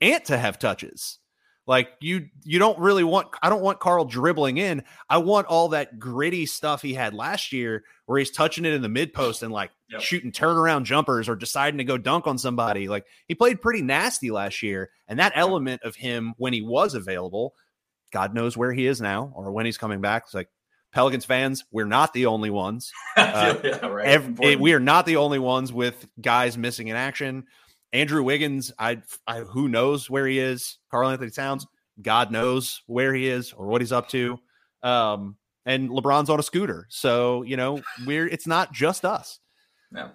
[0.00, 1.18] Ant to have touches.
[1.66, 4.84] Like you you don't really want I don't want Karl dribbling in.
[5.10, 8.82] I want all that gritty stuff he had last year where he's touching it in
[8.82, 10.00] the mid post and like yep.
[10.00, 12.86] shooting turnaround jumpers or deciding to go dunk on somebody.
[12.86, 14.90] Like he played pretty nasty last year.
[15.08, 17.54] And that element of him when he was available,
[18.12, 20.24] God knows where he is now or when he's coming back.
[20.26, 20.48] It's like
[20.92, 22.92] Pelicans fans, we're not the only ones.
[23.16, 24.06] Uh, yeah, right.
[24.06, 27.46] Every, we are not the only ones with guys missing in action.
[27.92, 30.78] Andrew Wiggins, I, I who knows where he is.
[30.90, 31.66] Karl-Anthony Towns,
[32.00, 34.38] God knows where he is or what he's up to.
[34.82, 39.40] Um, and LeBron's on a scooter, so you know we're it's not just us.
[39.94, 40.10] Yeah.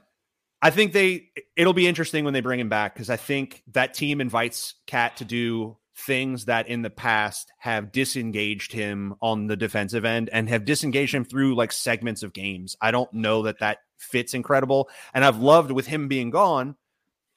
[0.62, 3.94] I think they it'll be interesting when they bring him back because I think that
[3.94, 9.58] team invites KAT to do things that in the past have disengaged him on the
[9.58, 12.76] defensive end and have disengaged him through like segments of games.
[12.82, 14.90] I don't know that that fits incredible.
[15.14, 16.76] And I've loved with him being gone,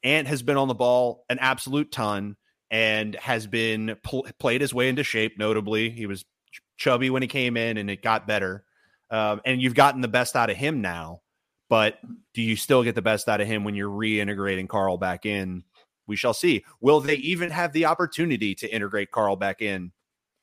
[0.05, 2.37] Ant has been on the ball an absolute ton
[2.71, 5.39] and has been pl- played his way into shape.
[5.39, 8.65] Notably, he was ch- chubby when he came in and it got better.
[9.11, 11.23] Um, and you've gotten the best out of him now.
[11.69, 11.99] But
[12.35, 15.65] do you still get the best out of him when you're reintegrating Karl back in
[16.07, 16.65] we shall see.
[16.81, 19.93] Will they even have the opportunity to integrate Karl back in?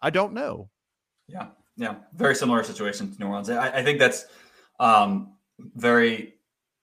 [0.02, 0.69] I don't know.
[1.28, 1.47] Yeah,
[1.78, 3.50] yeah, very similar situation to New Orleans.
[3.50, 4.26] I, I think that's
[4.80, 5.34] um,
[5.76, 6.36] very.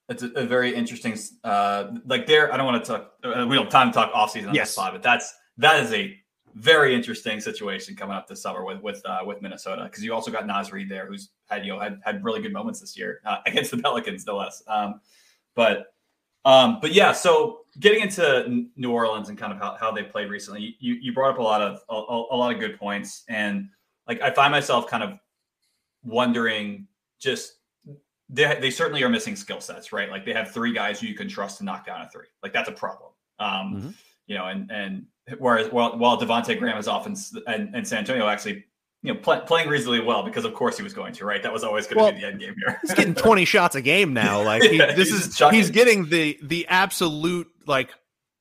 [0.08, 1.16] It's a, a very interesting.
[1.44, 3.12] Uh, like there, I don't want to talk.
[3.22, 4.68] Uh, we don't have time to talk off season on yes.
[4.68, 6.16] this spot, but that's that is a
[6.54, 10.30] very interesting situation coming up this summer with with uh, with Minnesota because you also
[10.30, 13.20] got Naz Reid there, who's had you know had, had really good moments this year
[13.24, 14.62] uh, against the Pelicans, no less.
[14.66, 15.00] Um,
[15.54, 15.92] but
[16.44, 20.30] um, but yeah, so getting into New Orleans and kind of how, how they played
[20.30, 23.68] recently, you, you brought up a lot of a, a, lot of good points, and
[24.06, 25.18] like I find myself kind of
[26.02, 26.86] wondering
[27.18, 27.57] just
[28.28, 30.10] they, they certainly are missing skill sets, right?
[30.10, 32.26] Like they have three guys who you can trust to knock down a three.
[32.42, 33.10] Like that's a problem.
[33.38, 33.90] Um, mm-hmm.
[34.26, 35.06] You know, and and
[35.38, 38.64] whereas while while Devonte Graham is often and, and San Antonio actually
[39.02, 41.42] you know, play, playing reasonably well because of course he was going to, right?
[41.42, 42.78] That was always going to well, be the end game here.
[42.82, 44.42] he's getting 20 shots a game now.
[44.48, 47.90] Like he, yeah, this is he's getting the the absolute like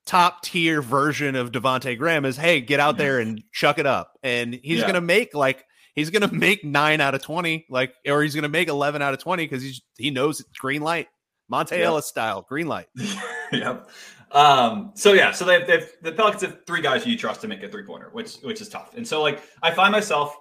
[0.06, 4.18] top tier version of Devonte Graham is hey, get out there and chuck it up.
[4.22, 4.86] And he's yeah.
[4.86, 5.64] gonna make like
[5.98, 9.20] he's gonna make nine out of 20, like or he's gonna make 11 out of
[9.20, 11.08] 20 because he's he knows it's green light.
[11.52, 11.86] Monta yep.
[11.86, 12.86] Ellis style, green light.
[13.52, 13.88] yep.
[14.30, 17.62] Um, so yeah, so they they've the Pelicans have three guys you trust to make
[17.62, 18.94] a three pointer, which which is tough.
[18.96, 20.36] And so like I find myself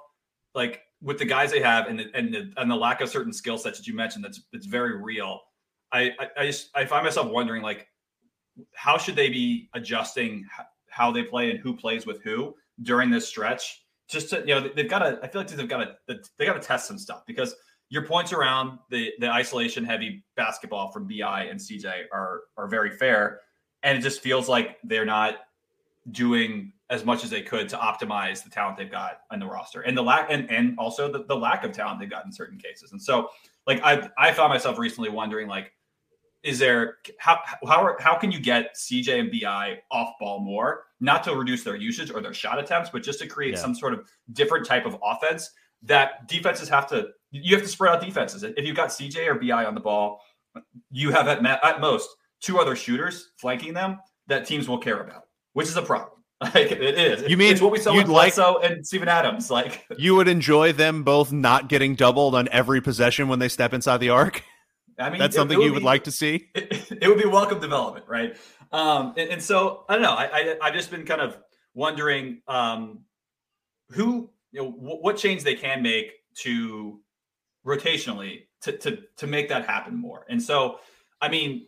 [0.53, 3.31] like with the guys they have and the, and the, and the lack of certain
[3.31, 5.39] skill sets that you mentioned, that's that's very real.
[5.91, 7.87] I, I, I just I find myself wondering like,
[8.75, 10.45] how should they be adjusting
[10.89, 13.83] how they play and who plays with who during this stretch?
[14.07, 15.19] Just to you know they've got to.
[15.21, 17.55] I feel like they've got to they got to test some stuff because
[17.89, 22.91] your points around the the isolation heavy basketball from Bi and CJ are are very
[22.91, 23.41] fair,
[23.83, 25.35] and it just feels like they're not
[26.11, 29.81] doing as much as they could to optimize the talent they've got on the roster
[29.81, 32.57] and the lack and and also the, the lack of talent they've got in certain
[32.57, 32.91] cases.
[32.91, 33.29] And so
[33.65, 35.73] like I I found myself recently wondering like
[36.47, 41.23] is there how how how can you get CJ and Bi off ball more, not
[41.25, 43.59] to reduce their usage or their shot attempts, but just to create yeah.
[43.59, 45.51] some sort of different type of offense
[45.83, 48.43] that defenses have to you have to spread out defenses.
[48.43, 50.21] If you've got CJ or Bi on the ball,
[50.89, 55.23] you have at, at most two other shooters flanking them that teams will care about,
[55.51, 56.13] which is a problem.
[56.39, 57.27] Like it is.
[57.27, 59.49] You mean it's what we saw with like, Bledsoe and Steven Adams?
[59.57, 63.73] Like you would enjoy them both not getting doubled on every possession when they step
[63.73, 64.43] inside the arc.
[64.99, 66.49] I mean, that's it, something it you would be, like to see.
[66.55, 68.35] It, it, would be welcome development, right?
[68.71, 70.11] Um, and, and, so I don't know.
[70.11, 71.37] I, I have just been kind of
[71.73, 73.01] wondering um,
[73.89, 76.99] who you know w- what change they can make to
[77.65, 80.25] rotationally to to to make that happen more.
[80.29, 80.79] And so,
[81.21, 81.67] I mean,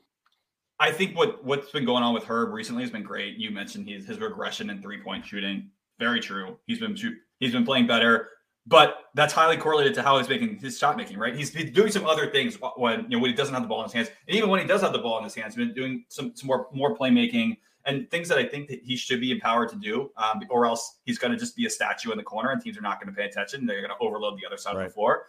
[0.79, 3.37] I think what what's been going on with Herb recently has been great.
[3.37, 5.69] You mentioned his his regression in three point shooting.
[5.99, 6.57] Very true.
[6.65, 6.97] He's been
[7.39, 8.29] he's been playing better,
[8.67, 11.17] but that's highly correlated to how he's making his shot making.
[11.17, 13.69] Right, he's been doing some other things when you know when he doesn't have the
[13.69, 15.55] ball in his hands, and even when he does have the ball in his hands,
[15.55, 18.95] he's been doing some some more more playmaking and things that I think that he
[18.95, 22.11] should be empowered to do, um, or else he's going to just be a statue
[22.11, 23.65] in the corner, and teams are not going to pay attention.
[23.65, 24.85] They're going to overload the other side right.
[24.85, 25.25] of the floor.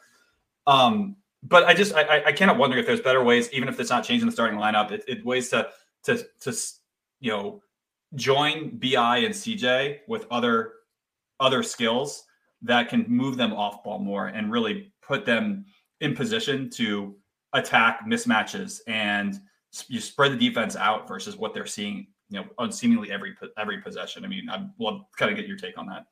[0.67, 3.91] Um, but I just I, I cannot wonder if there's better ways, even if it's
[3.91, 5.71] not changing the starting lineup, it, it ways to
[6.05, 6.57] to to
[7.21, 7.63] you know
[8.15, 10.73] join Bi and CJ with other
[11.39, 12.25] other skills
[12.63, 15.65] that can move them off ball more and really put them
[16.01, 17.17] in position to
[17.53, 19.41] attack mismatches and
[19.89, 23.79] you spread the defense out versus what they're seeing you know on seemingly every every
[23.79, 24.25] possession.
[24.25, 26.07] I mean, I'd love kind of get your take on that.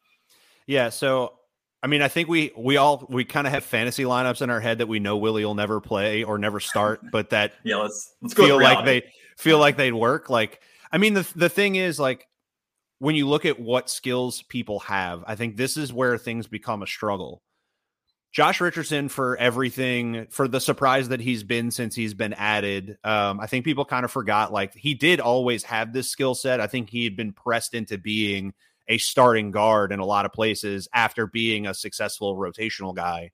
[0.66, 1.34] Yeah, so
[1.82, 4.60] I mean, I think we we all we kind of have fantasy lineups in our
[4.60, 8.14] head that we know Willie will never play or never start, but that yeah, let's
[8.20, 9.04] let's feel like they
[9.36, 10.28] feel like they'd work.
[10.28, 10.60] Like,
[10.92, 12.27] I mean, the the thing is, like,
[12.98, 16.82] when you look at what skills people have, I think this is where things become
[16.82, 17.42] a struggle.
[18.30, 22.98] Josh Richardson for everything for the surprise that he's been since he's been added.
[23.02, 26.60] Um, I think people kind of forgot like he did always have this skill set.
[26.60, 28.52] I think he had been pressed into being
[28.86, 33.30] a starting guard in a lot of places after being a successful rotational guy.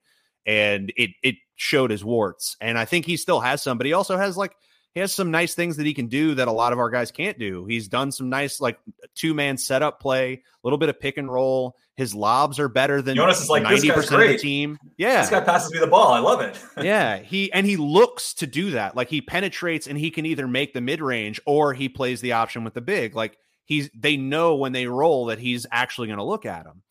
[0.46, 2.57] And it it showed his warts.
[2.61, 4.55] And I think he still has some, but he also has like
[4.94, 7.11] he has some nice things that he can do that a lot of our guys
[7.11, 7.66] can't do.
[7.66, 8.78] He's done some nice like
[9.16, 11.76] two man setup play, a little bit of pick and roll.
[11.96, 14.78] His lobs are better than Jonas is like ninety percent of the team.
[14.96, 16.12] Yeah, this guy passes me the ball.
[16.12, 16.57] I love it.
[16.85, 18.94] yeah, he and he looks to do that.
[18.96, 22.33] Like he penetrates and he can either make the mid range or he plays the
[22.33, 23.16] option with the big.
[23.16, 26.83] Like he's they know when they roll that he's actually going to look at him.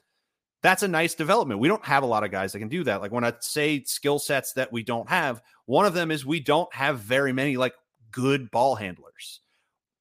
[0.61, 1.59] That's a nice development.
[1.59, 3.01] We don't have a lot of guys that can do that.
[3.01, 6.39] Like when I say skill sets that we don't have, one of them is we
[6.39, 7.73] don't have very many like
[8.13, 9.41] good ball handlers.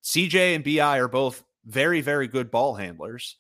[0.05, 3.37] CJ and BI are both very, very good ball handlers.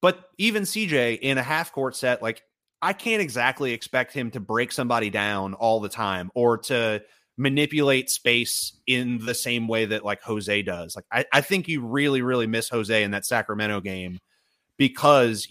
[0.00, 2.42] But even CJ in a half court set, like
[2.80, 7.02] I can't exactly expect him to break somebody down all the time or to
[7.36, 10.94] manipulate space in the same way that like Jose does.
[10.94, 14.20] Like I, I think you really, really miss Jose in that Sacramento game
[14.76, 15.48] because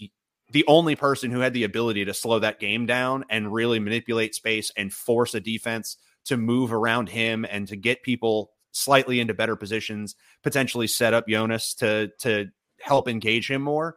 [0.52, 4.34] the only person who had the ability to slow that game down and really manipulate
[4.34, 5.96] space and force a defense
[6.26, 11.28] to move around him and to get people slightly into better positions, potentially set up
[11.28, 12.46] Jonas to to
[12.80, 13.96] help engage him more.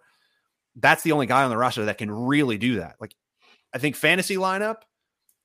[0.75, 2.95] That's the only guy on the roster that can really do that.
[3.01, 3.15] Like
[3.73, 4.77] I think fantasy lineup,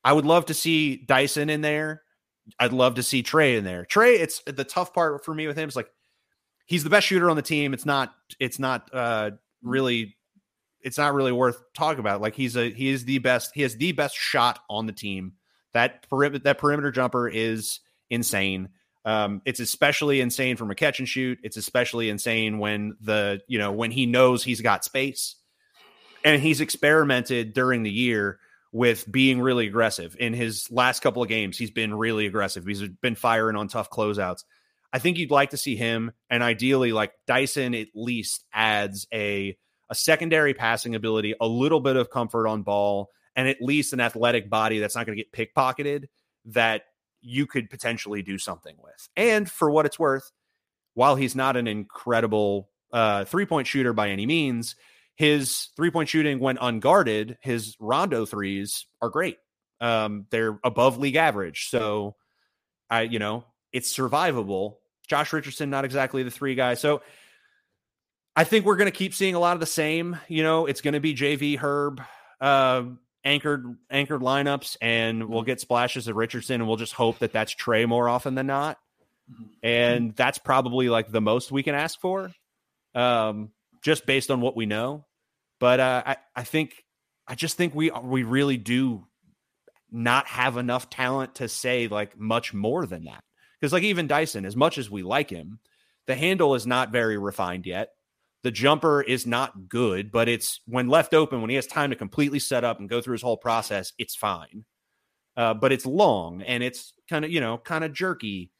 [0.04, 2.02] I would love to see Dyson in there.
[2.58, 3.84] I'd love to see Trey in there.
[3.84, 5.90] Trey, it's the tough part for me with him is like
[6.66, 7.72] he's the best shooter on the team.
[7.72, 10.16] It's not it's not uh really
[10.82, 12.20] it's not really worth talking about.
[12.20, 15.34] Like he's a he is the best he has the best shot on the team.
[15.72, 18.68] That perimeter that perimeter jumper is insane.
[19.04, 21.38] Um, it's especially insane from a catch and shoot.
[21.42, 25.36] It's especially insane when the you know when he knows he's got space,
[26.24, 28.38] and he's experimented during the year
[28.72, 30.16] with being really aggressive.
[30.18, 32.64] In his last couple of games, he's been really aggressive.
[32.64, 34.44] He's been firing on tough closeouts.
[34.92, 39.56] I think you'd like to see him, and ideally, like Dyson, at least adds a
[39.90, 44.00] a secondary passing ability, a little bit of comfort on ball, and at least an
[44.00, 46.06] athletic body that's not going to get pickpocketed.
[46.46, 46.82] That
[47.22, 49.08] you could potentially do something with.
[49.16, 50.30] And for what it's worth,
[50.94, 54.76] while he's not an incredible uh, three point shooter by any means,
[55.16, 59.38] his three point shooting when unguarded, his Rondo threes are great.
[59.80, 61.68] Um, they're above league average.
[61.68, 62.16] So
[62.90, 64.76] I, you know, it's survivable.
[65.08, 66.74] Josh Richardson, not exactly the three guy.
[66.74, 67.02] So
[68.34, 70.18] I think we're going to keep seeing a lot of the same.
[70.28, 72.00] You know, it's going to be JV Herb
[72.40, 72.84] uh,
[73.24, 77.52] anchored anchored lineups, and we'll get splashes of Richardson, and we'll just hope that that's
[77.52, 78.78] Trey more often than not.
[79.30, 79.44] Mm-hmm.
[79.62, 82.32] And that's probably like the most we can ask for,
[82.94, 83.50] um,
[83.82, 85.06] just based on what we know.
[85.58, 86.84] But uh, I I think
[87.26, 89.06] I just think we we really do
[89.90, 93.22] not have enough talent to say like much more than that.
[93.60, 95.60] Because like even Dyson, as much as we like him,
[96.06, 97.90] the handle is not very refined yet.
[98.42, 101.96] The jumper is not good, but it's when left open, when he has time to
[101.96, 104.64] completely set up and go through his whole process, it's fine.
[105.36, 108.50] Uh, but it's long and it's kind of, you know, kind of jerky.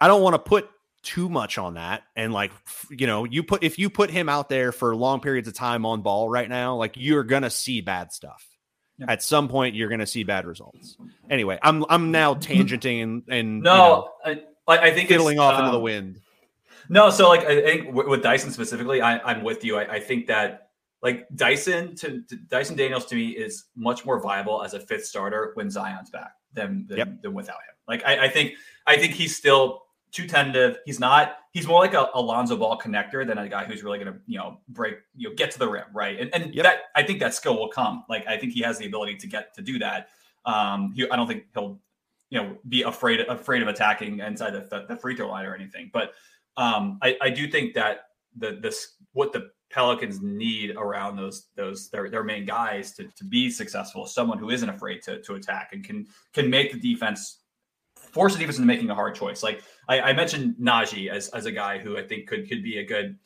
[0.00, 0.68] I don't want to put
[1.02, 2.02] too much on that.
[2.16, 2.52] And like,
[2.90, 5.86] you know, you put, if you put him out there for long periods of time
[5.86, 8.44] on ball right now, like you're going to see bad stuff.
[9.06, 10.96] At some point, you're going to see bad results.
[11.30, 15.54] Anyway, I'm I'm now tangenting and, and no, you know, I, I think fiddling off
[15.54, 16.20] um, into the um, wind.
[16.88, 19.76] No, so like I think with Dyson specifically, I, am with you.
[19.76, 20.70] I, I, think that
[21.02, 25.04] like Dyson to, to, Dyson Daniels to me is much more viable as a fifth
[25.04, 27.22] starter when Zion's back than than, yep.
[27.22, 27.74] than without him.
[27.86, 28.54] Like I, I, think
[28.86, 30.78] I think he's still too tentative.
[30.86, 31.36] He's not.
[31.52, 34.38] He's more like a Alonzo Ball connector than a guy who's really going to you
[34.38, 36.18] know break you know get to the rim right.
[36.18, 36.64] And and yep.
[36.64, 38.04] that I think that skill will come.
[38.08, 40.08] Like I think he has the ability to get to do that.
[40.44, 41.80] Um, he, I don't think he'll
[42.30, 45.54] you know be afraid afraid of attacking inside the, the, the free throw line or
[45.54, 46.12] anything, but
[46.58, 48.00] um, I, I do think that
[48.36, 53.24] the this what the Pelicans need around those those their, their main guys to, to
[53.24, 56.78] be successful is someone who isn't afraid to, to attack and can can make the
[56.78, 57.38] defense
[57.96, 59.42] force the defense into making a hard choice.
[59.42, 62.78] Like I, I mentioned Naji as as a guy who I think could could be
[62.78, 63.16] a good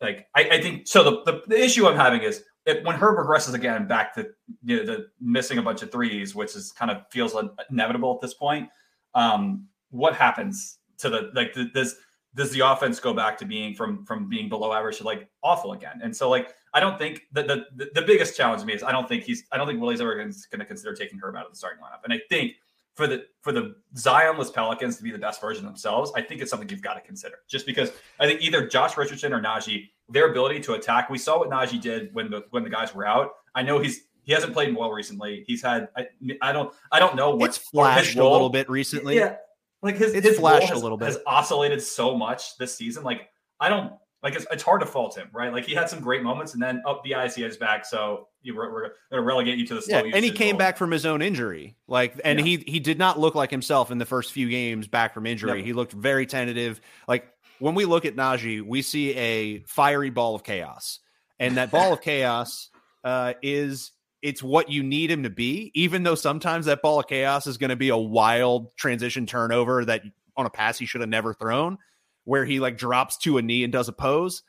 [0.00, 3.54] like I, I think so the, the, the issue I'm having is when Herb regresses
[3.54, 4.28] again back to
[4.62, 7.34] you know, the missing a bunch of threes, which is kind of feels
[7.68, 8.68] inevitable at this point.
[9.14, 11.96] Um, what happens to the like the, this
[12.34, 15.72] does the offense go back to being from from being below average to like awful
[15.72, 16.00] again?
[16.02, 18.82] And so like I don't think that the, the, the biggest challenge to me is
[18.82, 21.46] I don't think he's I don't think Willie's ever going to consider taking Herb out
[21.46, 22.02] of the starting lineup.
[22.04, 22.54] And I think
[22.94, 26.50] for the for the Zionless Pelicans to be the best version themselves, I think it's
[26.50, 27.36] something you've got to consider.
[27.48, 31.38] Just because I think either Josh Richardson or Naji, their ability to attack, we saw
[31.38, 33.32] what Naji did when the when the guys were out.
[33.54, 35.44] I know he's he hasn't played well recently.
[35.46, 36.06] He's had I,
[36.40, 39.16] I don't I don't know what's flashed a little bit recently.
[39.16, 39.36] Yeah,
[39.84, 41.06] like his, it's his flashed has, a little bit.
[41.06, 43.04] Has oscillated so much this season.
[43.04, 43.28] Like
[43.60, 43.92] I don't
[44.22, 45.52] like it's, it's hard to fault him, right?
[45.52, 48.28] Like he had some great moments, and then up oh, the IC is back, so
[48.40, 50.02] you we're, we're going to relegate you to the slow.
[50.02, 52.44] Yeah, and he came back from his own injury, like, and yeah.
[52.44, 55.58] he he did not look like himself in the first few games back from injury.
[55.58, 55.66] Yep.
[55.66, 56.80] He looked very tentative.
[57.06, 61.00] Like when we look at Naji, we see a fiery ball of chaos,
[61.38, 62.70] and that ball of chaos
[63.04, 63.92] uh, is
[64.24, 67.58] it's what you need him to be, even though sometimes that ball of chaos is
[67.58, 70.00] going to be a wild transition turnover that
[70.34, 71.76] on a pass he should have never thrown,
[72.24, 74.42] where he like drops to a knee and does a pose.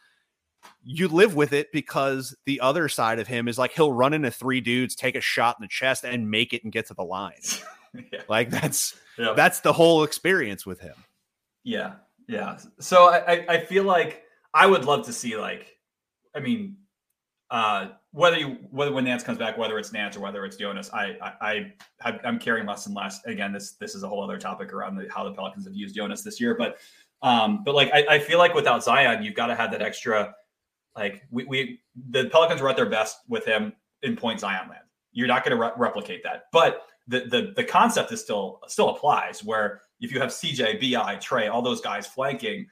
[0.86, 4.32] You live with it because the other side of him is like he'll run into
[4.32, 7.04] three dudes, take a shot in the chest, and make it and get to the
[7.04, 7.34] line.
[7.94, 8.22] yeah.
[8.30, 8.96] Like that's
[9.36, 10.96] that's the whole experience with him.
[11.66, 11.96] Yeah,
[12.30, 12.60] yeah.
[12.80, 15.76] So I I feel like I would love to see like,
[16.34, 16.78] I mean,
[17.52, 20.90] uh whether you whether when Nance comes back, whether it's Nance or whether it's Jonas,
[20.94, 23.20] I I, I am caring less and less.
[23.26, 25.96] Again, this this is a whole other topic around the, how the Pelicans have used
[25.96, 26.78] Jonas this year, but
[27.22, 30.34] um, but like I, I feel like without Zion, you've got to have that extra.
[30.96, 34.86] Like we we the Pelicans were at their best with him in point Zion land.
[35.12, 38.92] You're not going to re- replicate that, but the the the concept is still still
[38.92, 39.44] applies.
[39.44, 42.66] Where if you have CJ, Bi, Trey, all those guys flanking,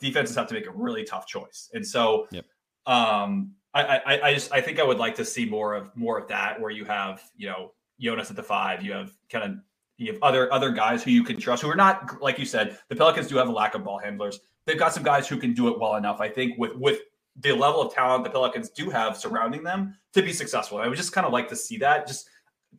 [0.00, 2.26] defenses have to make a really tough choice, and so.
[2.30, 2.44] Yep.
[2.84, 6.18] Um, I, I, I just I think I would like to see more of more
[6.18, 9.58] of that where you have you know Jonas at the five, you have kind of
[9.96, 12.78] you have other other guys who you can trust who are not like you said
[12.88, 14.40] the Pelicans do have a lack of ball handlers.
[14.66, 16.20] They've got some guys who can do it well enough.
[16.20, 17.00] I think with with
[17.40, 20.78] the level of talent the Pelicans do have surrounding them to be successful.
[20.78, 22.28] I would just kind of like to see that just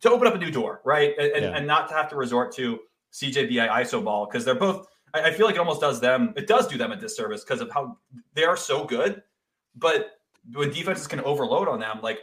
[0.00, 1.56] to open up a new door, right, and, yeah.
[1.56, 2.80] and not to have to resort to
[3.12, 4.86] CJBI ISO ball because they're both.
[5.12, 6.32] I, I feel like it almost does them.
[6.36, 7.98] It does do them a disservice because of how
[8.34, 9.22] they are so good,
[9.76, 10.13] but
[10.52, 12.18] when defenses can overload on them, like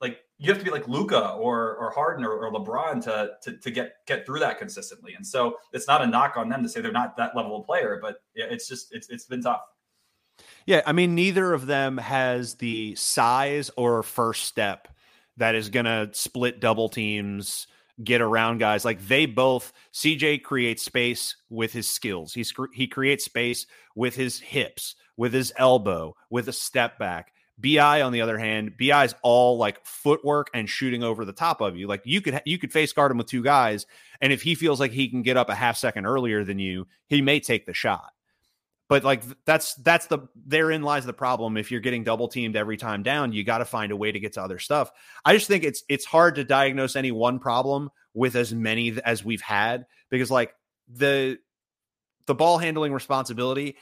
[0.00, 3.58] like you have to be like Luka or or Harden or, or LeBron to, to
[3.58, 5.14] to get get through that consistently.
[5.14, 7.66] And so it's not a knock on them to say they're not that level of
[7.66, 9.62] player, but it's just it's it's been tough.
[10.66, 14.88] Yeah, I mean, neither of them has the size or first step
[15.36, 17.66] that is going to split double teams,
[18.02, 18.84] get around guys.
[18.84, 22.34] Like they both, CJ creates space with his skills.
[22.34, 27.32] He's he creates space with his hips, with his elbow, with a step back.
[27.60, 31.60] Bi on the other hand, Bi is all like footwork and shooting over the top
[31.60, 31.86] of you.
[31.86, 33.86] Like you could you could face guard him with two guys,
[34.20, 36.86] and if he feels like he can get up a half second earlier than you,
[37.08, 38.12] he may take the shot.
[38.88, 41.56] But like that's that's the therein lies the problem.
[41.56, 44.20] If you're getting double teamed every time down, you got to find a way to
[44.20, 44.90] get to other stuff.
[45.24, 49.24] I just think it's it's hard to diagnose any one problem with as many as
[49.24, 50.54] we've had because like
[50.88, 51.38] the
[52.26, 53.76] the ball handling responsibility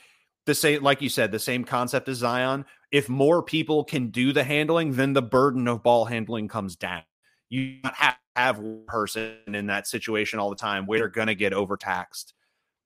[0.45, 4.31] the same like you said the same concept as zion if more people can do
[4.31, 7.03] the handling then the burden of ball handling comes down.
[7.49, 11.35] You not have have one person in that situation all the time they're going to
[11.35, 12.33] get overtaxed.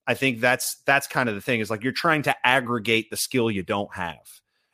[0.08, 3.18] I think that's that's kind of the thing is like you're trying to aggregate the
[3.18, 4.28] skill you don't have.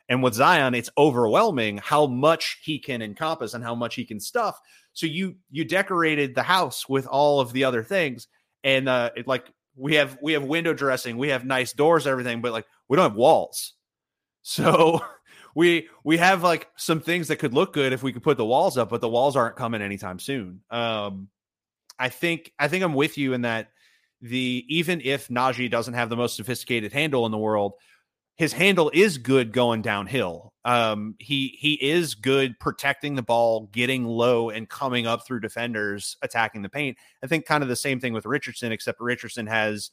[0.08, 4.20] And with zion it's overwhelming how much he can encompass and how much he can
[4.20, 4.58] stuff.
[4.92, 8.28] So you you decorated the house with all of the other things
[8.64, 12.40] and uh it like we have we have window dressing, we have nice doors, everything,
[12.40, 13.74] but like we don't have walls.
[14.42, 15.04] So
[15.58, 18.44] we we have like some things that could look good if we could put the
[18.44, 20.60] walls up, but the walls aren't coming anytime soon.
[20.70, 21.28] Um
[21.98, 23.70] I think I think I'm with you in that
[24.20, 27.72] the even if Naji doesn't have the most sophisticated handle in the world,
[28.36, 30.52] his handle is good going downhill.
[30.64, 36.16] Um, he he is good protecting the ball, getting low, and coming up through defenders,
[36.22, 36.98] attacking the paint.
[37.24, 39.90] I think kind of the same thing with Richardson, except Richardson has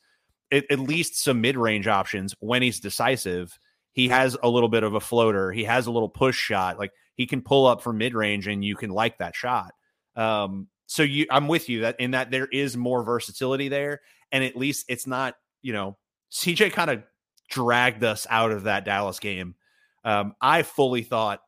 [0.52, 3.58] at, at least some mid range options when he's decisive.
[3.96, 5.54] He has a little bit of a floater.
[5.54, 6.78] He has a little push shot.
[6.78, 9.74] Like he can pull up from mid range, and you can like that shot.
[10.18, 14.02] Um, so you, I'm with you that in that there is more versatility there,
[14.34, 15.98] and at least it's not you know
[16.30, 17.04] CJ kind of
[17.50, 19.56] dragged us out of that Dallas game.
[20.04, 21.40] Um, I fully thought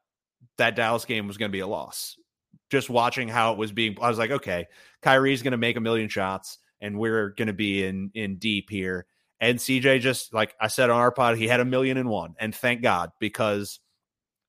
[0.58, 2.16] that Dallas game was going to be a loss.
[2.70, 4.68] Just watching how it was being, I was like, okay,
[5.02, 8.70] Kyrie's going to make a million shots, and we're going to be in in deep
[8.70, 9.06] here.
[9.40, 12.36] And CJ just like I said on our pod, he had a million and one,
[12.40, 13.80] and thank God because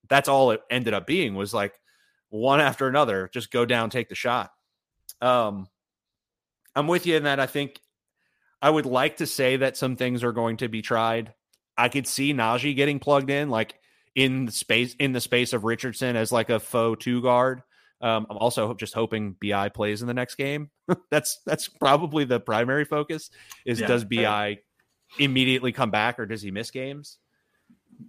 [0.09, 1.79] that's all it ended up being was like
[2.31, 4.51] one after another, just go down, take the shot.
[5.21, 5.69] Um,
[6.75, 7.41] I'm with you in that.
[7.41, 7.81] I think
[8.61, 11.35] I would like to say that some things are going to be tried.
[11.77, 13.75] I could see Naji getting plugged in, like
[14.15, 17.63] in the space in the space of Richardson as like a faux two guard.
[18.01, 20.71] Um, I'm also just hoping Bi plays in the next game.
[21.11, 23.31] that's that's probably the primary focus.
[23.65, 24.59] Is yeah, does Bi
[25.19, 27.19] immediately come back or does he miss games?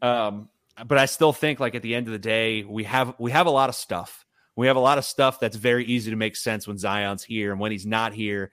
[0.01, 0.49] Um,
[0.85, 3.47] but I still think like at the end of the day, we have we have
[3.47, 4.25] a lot of stuff.
[4.55, 7.51] We have a lot of stuff that's very easy to make sense when Zion's here,
[7.51, 8.51] and when he's not here,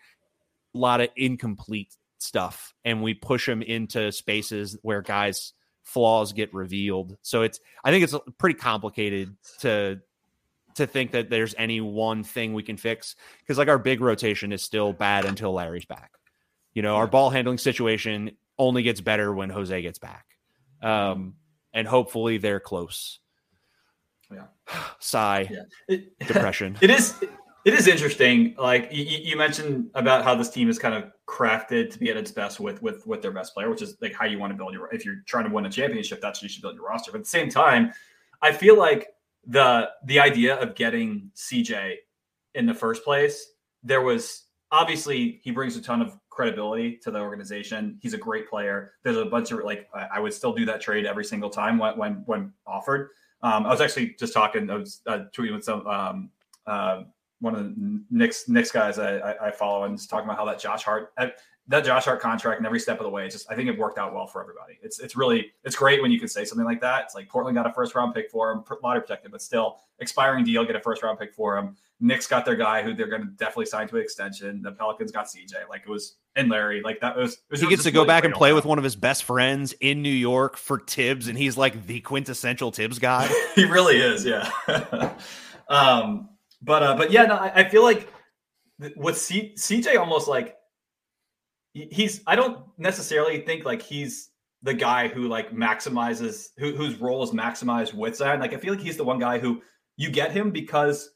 [0.74, 6.52] a lot of incomplete stuff and we push them into spaces where guys flaws get
[6.52, 7.16] revealed.
[7.22, 10.00] So it's I think it's pretty complicated to
[10.74, 14.52] to think that there's any one thing we can fix because like our big rotation
[14.52, 16.10] is still bad until Larry's back.
[16.76, 20.26] You know, our ball handling situation only gets better when Jose gets back.
[20.82, 21.36] Um
[21.72, 23.18] and hopefully they're close.
[24.30, 24.44] Yeah.
[24.98, 25.48] Sigh.
[25.50, 25.62] Yeah.
[25.88, 26.76] It, Depression.
[26.82, 27.14] It is
[27.64, 28.54] it is interesting.
[28.58, 32.16] Like you, you, mentioned about how this team is kind of crafted to be at
[32.18, 34.56] its best with with with their best player, which is like how you want to
[34.56, 34.94] build your.
[34.94, 37.10] If you're trying to win a championship, that's how you should build your roster.
[37.10, 37.92] But at the same time,
[38.42, 39.08] I feel like
[39.46, 41.94] the the idea of getting CJ
[42.54, 43.44] in the first place,
[43.82, 47.98] there was obviously he brings a ton of credibility to the organization.
[48.02, 48.92] He's a great player.
[49.02, 51.96] There's a bunch of like I would still do that trade every single time when
[51.96, 53.10] when when offered.
[53.42, 54.70] Um, I was actually just talking.
[54.70, 56.30] I was uh, tweeting with some um,
[56.66, 57.04] uh,
[57.40, 60.44] one of the Knicks Knicks guys I, I, I follow and just talking about how
[60.44, 61.12] that Josh Hart
[61.68, 63.98] that Josh Hart contract and every step of the way, just I think it worked
[63.98, 64.78] out well for everybody.
[64.82, 67.04] It's it's really it's great when you can say something like that.
[67.04, 70.44] It's like Portland got a first round pick for him, lottery protected, but still expiring
[70.44, 71.76] deal, get a first round pick for him.
[72.00, 74.60] Knicks got their guy who they're going to definitely sign to an extension.
[74.62, 77.38] The Pelicans got CJ, like it was and Larry, like that was.
[77.50, 80.02] Was he gets to go back and play with one of his best friends in
[80.02, 83.28] New York for Thibs, and he's like the quintessential Thibs guy.
[83.54, 84.50] he really is, yeah.
[85.68, 86.28] um,
[86.62, 88.12] but uh, but yeah, no, I, I feel like
[88.96, 90.56] with C, CJ almost like
[91.72, 92.22] he's.
[92.26, 94.28] I don't necessarily think like he's
[94.62, 98.40] the guy who like maximizes who, whose role is maximized with Zion.
[98.40, 99.62] Like I feel like he's the one guy who
[99.96, 101.08] you get him because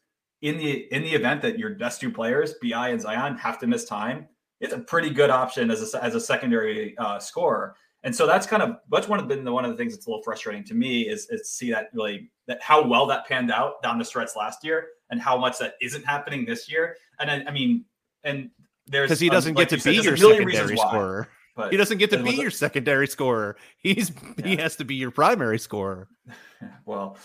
[0.42, 3.66] in the in the event that your best two players, Bi and Zion, have to
[3.66, 4.26] miss time,
[4.60, 7.76] it's a pretty good option as a as a secondary uh, scorer.
[8.02, 10.06] And so that's kind of that's one of been the one of the things that's
[10.06, 13.26] a little frustrating to me is, is to see that really that how well that
[13.26, 16.96] panned out down the stretch last year and how much that isn't happening this year.
[17.18, 17.84] And I, I mean,
[18.24, 18.50] and
[18.86, 21.28] there's because he doesn't like get to be your secondary scorer.
[21.54, 23.56] Why, he doesn't get to be your secondary scorer.
[23.78, 24.46] He's yeah.
[24.46, 26.08] he has to be your primary scorer.
[26.86, 27.18] well,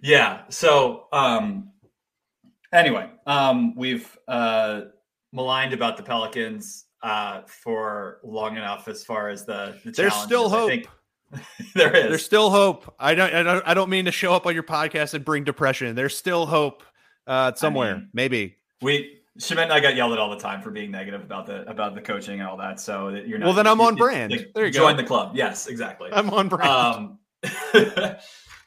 [0.00, 0.42] yeah.
[0.48, 1.72] So um
[2.72, 4.82] anyway, um we've uh
[5.32, 10.48] maligned about the Pelicans uh for long enough as far as the, the There's still
[10.48, 10.70] hope.
[10.70, 10.88] I think,
[11.74, 12.08] there is.
[12.08, 12.94] There's still hope.
[12.98, 13.68] I don't, I don't.
[13.68, 15.94] I don't mean to show up on your podcast and bring depression.
[15.94, 16.82] There's still hope
[17.26, 17.94] uh, somewhere.
[17.94, 20.90] I mean, maybe we Schmidt and I got yelled at all the time for being
[20.90, 22.80] negative about the about the coaching and all that.
[22.80, 23.46] So that you're not.
[23.46, 24.32] Well, then I'm on brand.
[24.32, 24.88] You, there you join go.
[24.88, 25.32] Join the club.
[25.34, 26.10] Yes, exactly.
[26.12, 26.68] I'm on brand.
[26.68, 27.18] Um,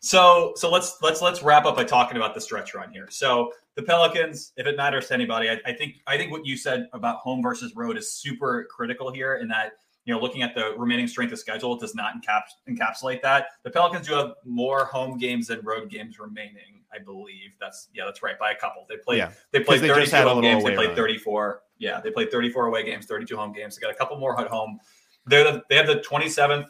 [0.03, 3.07] so so let's let's let's wrap up by talking about the stretch run here.
[3.09, 6.57] So the Pelicans, if it matters to anybody, I, I think I think what you
[6.57, 9.35] said about home versus road is super critical here.
[9.35, 9.71] In that
[10.03, 13.45] you know, looking at the remaining strength of schedule, it does not encaps- encapsulate that.
[13.63, 16.81] The Pelicans do have more home games than road games remaining.
[16.93, 18.85] I believe that's yeah, that's right by a couple.
[18.89, 20.65] They played yeah, they played 32 home games.
[20.65, 20.97] They played run.
[20.97, 21.61] 34.
[21.77, 23.77] Yeah, they played 34 away games, 32 home games.
[23.77, 24.79] They got a couple more at home.
[25.25, 26.67] They're the, they have the 27th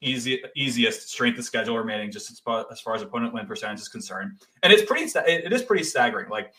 [0.00, 3.80] easy easiest strength of schedule remaining, just as far, as far as opponent win percentage
[3.80, 4.40] is concerned.
[4.62, 6.28] And it's pretty it is pretty staggering.
[6.28, 6.52] Like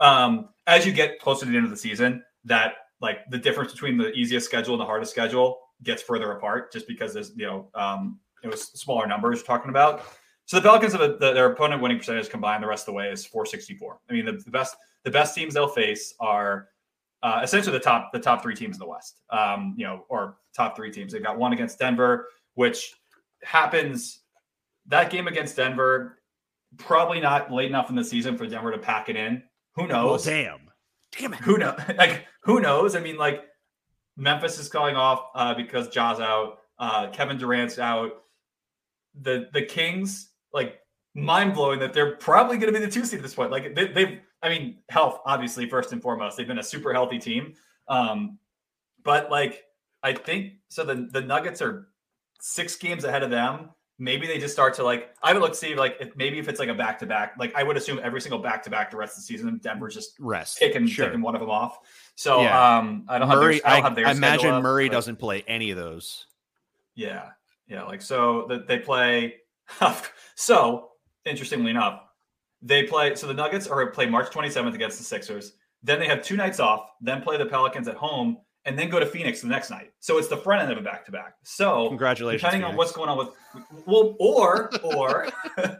[0.00, 3.72] um, as you get closer to the end of the season, that like the difference
[3.72, 7.46] between the easiest schedule and the hardest schedule gets further apart, just because there's you
[7.46, 10.04] know um, it was smaller numbers talking about.
[10.46, 12.96] So the Pelicans have a, the, their opponent winning percentage combined the rest of the
[12.96, 13.98] way is 464.
[14.08, 16.68] I mean, the, the best the best teams they'll face are
[17.22, 19.20] uh, essentially the top the top three teams in the West.
[19.30, 21.12] Um, you know, or top three teams.
[21.12, 22.94] They've got one against Denver, which
[23.42, 24.20] happens.
[24.88, 26.18] That game against Denver,
[26.76, 29.42] probably not late enough in the season for Denver to pack it in.
[29.76, 30.26] Who knows?
[30.26, 30.70] Well, damn,
[31.16, 31.40] damn it.
[31.40, 31.78] Who knows?
[31.96, 32.96] Like who knows?
[32.96, 33.44] I mean, like
[34.16, 36.58] Memphis is calling off uh, because Ja's out.
[36.78, 38.22] Uh, Kevin Durant's out.
[39.20, 40.80] The the Kings like
[41.14, 43.50] mind blowing that they're probably going to be the two seed at this point.
[43.50, 46.36] Like they, they've, I mean, health obviously first and foremost.
[46.36, 47.54] They've been a super healthy team,
[47.88, 48.38] um,
[49.02, 49.64] but like
[50.02, 50.84] I think so.
[50.84, 51.88] The the Nuggets are
[52.40, 53.70] six games ahead of them.
[53.98, 55.14] Maybe they just start to like.
[55.22, 57.34] I would look see like if, maybe if it's like a back to back.
[57.38, 59.94] Like I would assume every single back to back the rest of the season, Denver's
[59.94, 61.06] just rest taking sure.
[61.06, 61.78] taking one of them off.
[62.14, 62.78] So yeah.
[62.78, 65.44] um, I don't Murray, have their, I, don't have their I imagine Murray doesn't play
[65.48, 66.26] any of those.
[66.94, 67.30] Yeah,
[67.68, 67.84] yeah.
[67.84, 69.36] Like so that they play
[70.34, 70.90] so
[71.24, 72.02] interestingly enough,
[72.62, 73.14] they play.
[73.14, 75.54] So the Nuggets are play March 27th against the Sixers.
[75.82, 76.90] Then they have two nights off.
[77.00, 79.92] Then play the Pelicans at home, and then go to Phoenix the next night.
[80.00, 81.36] So it's the front end of a back to back.
[81.44, 82.42] So congratulations.
[82.42, 82.72] Depending Phoenix.
[82.72, 83.28] on what's going on with
[83.86, 85.28] well, or or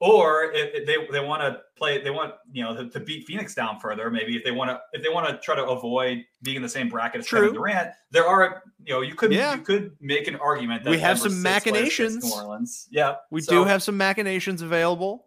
[0.00, 3.54] or if, they they want to play, they want you know to, to, beat Phoenix
[3.54, 4.10] down further.
[4.10, 6.68] Maybe if they want to if they want to try to avoid being in the
[6.68, 7.40] same bracket as True.
[7.40, 9.56] Kevin Durant, there are you know you could yeah.
[9.56, 12.24] you could make an argument that we have some machinations.
[12.24, 15.26] New Orleans, yeah, we so, do have some machinations available.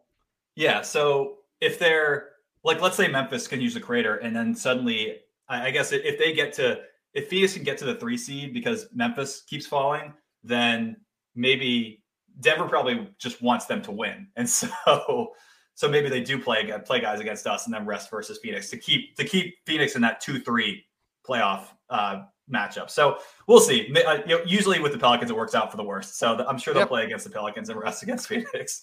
[0.56, 2.30] Yeah, so if they're
[2.64, 5.18] like, let's say Memphis can use the crater, and then suddenly,
[5.52, 6.82] I, I guess if they get to
[7.14, 10.96] if Phoenix can get to the three seed because Memphis keeps falling, then
[11.36, 12.02] maybe
[12.40, 14.70] Denver probably just wants them to win, and so
[15.76, 18.78] so maybe they do play play guys against us and then rest versus Phoenix to
[18.78, 20.86] keep to keep Phoenix in that two three
[21.28, 22.90] playoff uh, matchup.
[22.90, 23.94] So we'll see.
[23.94, 26.18] Uh, you know, usually with the Pelicans, it works out for the worst.
[26.18, 26.90] So I'm sure they'll yep.
[26.90, 28.82] play against the Pelicans and rest against Phoenix.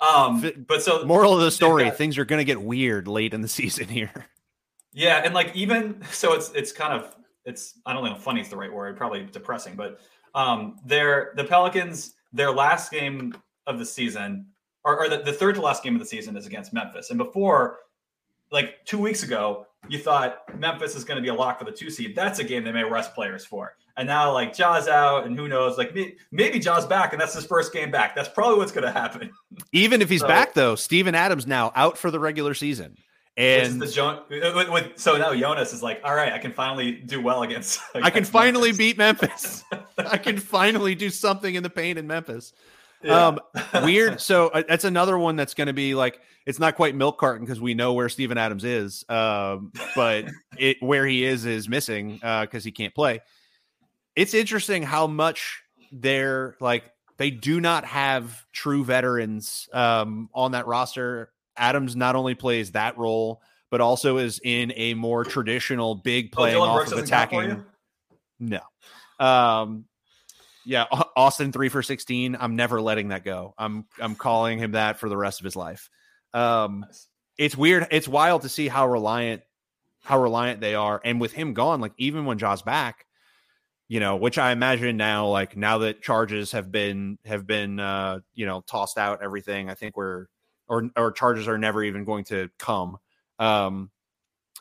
[0.00, 3.32] Um, but so moral of the story: got, things are going to get weird late
[3.32, 4.26] in the season here.
[4.92, 8.48] Yeah, and like even so, it's it's kind of it's I don't know funny is
[8.48, 10.00] the right word, probably depressing, but
[10.34, 13.34] um, they're the Pelicans their last game
[13.66, 14.46] of the season,
[14.84, 17.10] or, or the, the third to last game of the season, is against Memphis.
[17.10, 17.78] And before,
[18.52, 21.72] like two weeks ago, you thought Memphis is going to be a lock for the
[21.72, 22.14] two seed.
[22.14, 23.74] That's a game they may rest players for.
[23.96, 25.76] And now, like Ja's out, and who knows?
[25.76, 25.96] Like
[26.30, 28.14] maybe Ja's back, and that's his first game back.
[28.14, 29.30] That's probably what's going to happen.
[29.72, 32.96] Even if he's so, back, though, Steven Adams now out for the regular season.
[33.36, 36.92] And the jo- with, with, so now Jonas is like, all right, I can finally
[36.92, 37.80] do well against.
[37.94, 38.78] against I can finally Memphis.
[38.78, 39.64] beat Memphis.
[39.98, 42.52] I can finally do something in the paint in Memphis.
[43.02, 43.28] Yeah.
[43.28, 43.40] Um,
[43.82, 44.20] weird.
[44.20, 47.44] So uh, that's another one that's going to be like it's not quite milk carton
[47.44, 50.26] because we know where Steven Adams is, um, but
[50.58, 53.20] it where he is is missing because uh, he can't play.
[54.16, 55.62] It's interesting how much
[55.92, 56.84] they're like
[57.16, 61.30] they do not have true veterans um, on that roster
[61.60, 66.56] Adams not only plays that role, but also is in a more traditional big playing
[66.56, 67.64] oh, off of attacking.
[68.40, 68.60] No.
[69.20, 69.84] Um,
[70.64, 70.86] yeah,
[71.16, 72.36] Austin three for sixteen.
[72.38, 73.54] I'm never letting that go.
[73.56, 75.88] I'm I'm calling him that for the rest of his life.
[76.34, 77.08] Um, nice.
[77.38, 77.86] it's weird.
[77.90, 79.42] It's wild to see how reliant
[80.02, 83.06] how reliant they are, and with him gone, like even when Ja's back,
[83.88, 88.20] you know, which I imagine now, like now that charges have been have been uh,
[88.34, 89.68] you know tossed out, everything.
[89.70, 90.26] I think we're
[90.70, 92.96] or or charges are never even going to come.
[93.38, 93.90] Um,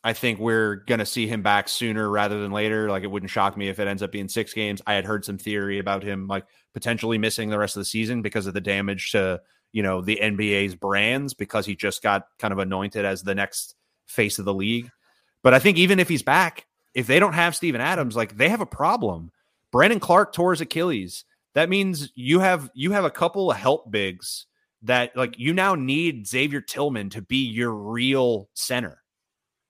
[0.03, 2.89] I think we're going to see him back sooner rather than later.
[2.89, 4.81] Like it wouldn't shock me if it ends up being six games.
[4.87, 8.21] I had heard some theory about him like potentially missing the rest of the season
[8.21, 9.41] because of the damage to
[9.71, 13.75] you know the NBA's brands because he just got kind of anointed as the next
[14.07, 14.89] face of the league.
[15.43, 18.49] But I think even if he's back, if they don't have Steven Adams, like they
[18.49, 19.31] have a problem.
[19.71, 21.23] Brandon Clarke tore his Achilles
[21.55, 24.45] that means you have you have a couple of help bigs
[24.83, 29.01] that like you now need Xavier Tillman to be your real center.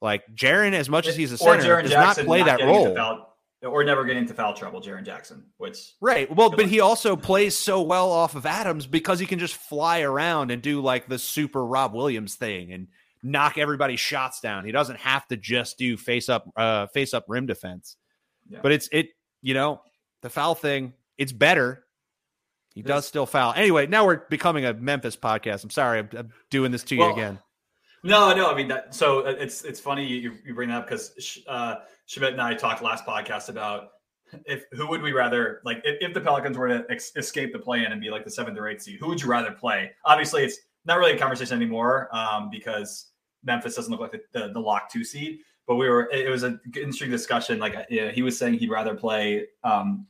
[0.02, 2.96] Like Jaren, as much as he's a center, does Jackson not play not that role.
[2.96, 6.34] Foul, or never get into foul trouble, Jaren Jackson, which right.
[6.34, 10.02] Well, but he also plays so well off of Adams because he can just fly
[10.02, 12.88] around and do like the super Rob Williams thing and
[13.22, 14.64] knock everybody's shots down.
[14.64, 17.98] He doesn't have to just do face up, uh, face up rim defense.
[18.50, 18.60] Yeah.
[18.64, 19.10] But it's it,
[19.42, 19.82] you know,
[20.22, 20.94] the foul thing.
[21.18, 21.84] It's better.
[22.80, 23.54] He does still foul.
[23.56, 25.64] Anyway, now we're becoming a Memphis podcast.
[25.64, 27.40] I'm sorry, I'm, I'm doing this to you well, again.
[28.04, 28.50] No, no.
[28.50, 28.96] I mean that.
[28.96, 31.76] So uh, it's it's funny you, you bring that up because uh,
[32.06, 33.90] Schmidt and I talked last podcast about
[34.46, 37.60] if who would we rather like if, if the Pelicans were to ex- escape the
[37.60, 39.92] play in and be like the seventh or eighth seed, who would you rather play?
[40.06, 43.08] Obviously, it's not really a conversation anymore um, because
[43.44, 45.40] Memphis doesn't look like the, the, the, lock two seed.
[45.68, 47.60] But we were it was an interesting discussion.
[47.60, 50.08] Like you know, he was saying he'd rather play um,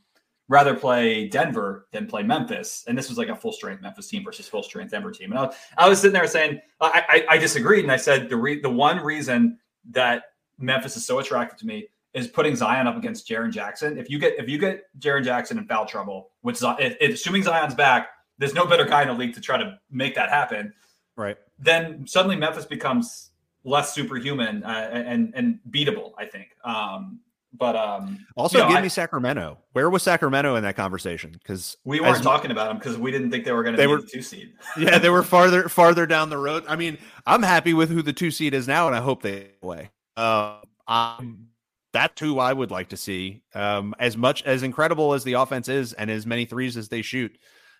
[0.50, 2.84] rather play Denver than play Memphis.
[2.88, 5.30] And this was like a full strength Memphis team versus full strength Denver team.
[5.30, 7.84] And I was, I was sitting there saying, I, I, I disagreed.
[7.84, 9.58] And I said, the, re, the one reason
[9.92, 10.24] that
[10.58, 13.96] Memphis is so attractive to me is putting Zion up against Jaren Jackson.
[13.96, 17.44] If you get, if you get Jaren Jackson in foul trouble, which if, if, assuming
[17.44, 20.74] Zion's back, there's no better guy in the league to try to make that happen.
[21.14, 21.36] Right.
[21.60, 23.30] Then suddenly Memphis becomes
[23.62, 26.48] less superhuman uh, and, and beatable, I think.
[26.64, 27.20] Um,
[27.52, 29.58] but um, also you know, give I, me Sacramento.
[29.72, 31.32] Where was Sacramento in that conversation?
[31.32, 33.82] Because we weren't as, talking about them because we didn't think they were going to
[33.82, 34.52] be were, the two seed.
[34.78, 36.64] yeah, they were farther farther down the road.
[36.68, 39.50] I mean, I'm happy with who the two seed is now, and I hope they
[39.60, 39.90] play.
[40.16, 41.48] Uh, um,
[41.92, 43.42] that's who I would like to see.
[43.54, 47.02] Um, as much as incredible as the offense is, and as many threes as they
[47.02, 47.36] shoot,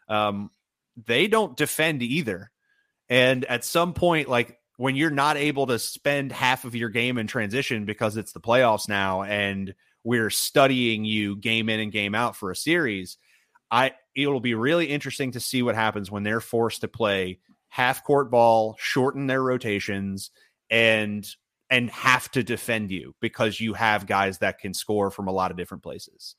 [0.08, 0.50] um,
[1.06, 2.50] they don't defend either.
[3.08, 7.18] And at some point, like when you're not able to spend half of your game
[7.18, 9.74] in transition because it's the playoffs now and
[10.04, 13.18] we're studying you game in and game out for a series,
[13.70, 18.02] I it'll be really interesting to see what happens when they're forced to play half
[18.04, 20.30] court ball, shorten their rotations
[20.70, 21.28] and
[21.68, 25.50] and have to defend you because you have guys that can score from a lot
[25.50, 26.36] of different places.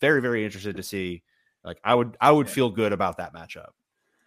[0.00, 1.24] Very very interested to see
[1.62, 3.72] like I would I would feel good about that matchup.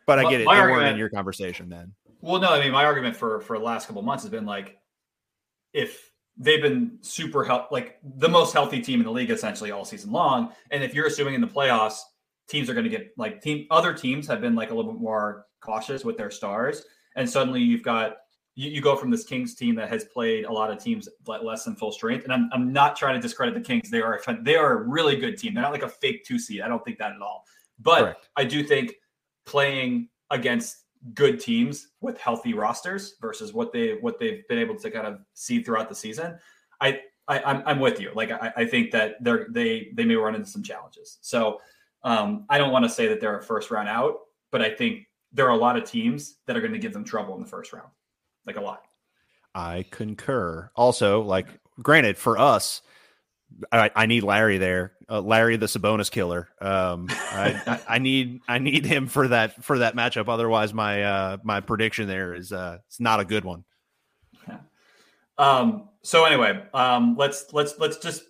[0.05, 0.47] But I get it.
[0.47, 1.93] They weren't in your conversation then.
[2.21, 4.77] Well, no, I mean, my argument for for the last couple months has been like,
[5.73, 9.85] if they've been super help, like the most healthy team in the league essentially all
[9.85, 11.99] season long, and if you're assuming in the playoffs,
[12.47, 15.01] teams are going to get like team other teams have been like a little bit
[15.01, 16.83] more cautious with their stars,
[17.15, 18.17] and suddenly you've got
[18.55, 21.63] you, you go from this Kings team that has played a lot of teams less
[21.65, 23.89] than full strength, and I'm I'm not trying to discredit the Kings.
[23.89, 25.53] They are a, they are a really good team.
[25.53, 26.61] They're not like a fake two seed.
[26.61, 27.45] I don't think that at all.
[27.79, 28.29] But Correct.
[28.37, 28.93] I do think
[29.45, 34.89] playing against good teams with healthy rosters versus what they what they've been able to
[34.89, 36.37] kind of see throughout the season.
[36.81, 38.11] I, I I'm, I'm with you.
[38.15, 41.17] Like I, I think that they're they they may run into some challenges.
[41.21, 41.61] So
[42.03, 44.19] um, I don't want to say that they're a first round out,
[44.51, 47.03] but I think there are a lot of teams that are going to give them
[47.03, 47.89] trouble in the first round,
[48.45, 48.83] like a lot.
[49.53, 50.69] I concur.
[50.75, 51.47] Also, like
[51.81, 52.81] granted, for us,
[53.71, 54.93] I, I need Larry there.
[55.09, 56.49] Uh, Larry, the Sabonis killer.
[56.59, 60.27] Um, I, I, I, need I need him for that for that matchup.
[60.27, 63.63] Otherwise, my uh, my prediction there is uh, it's not a good one.
[64.47, 64.57] Yeah.
[65.37, 65.89] Um.
[66.01, 68.23] So anyway, um, let's let's let's just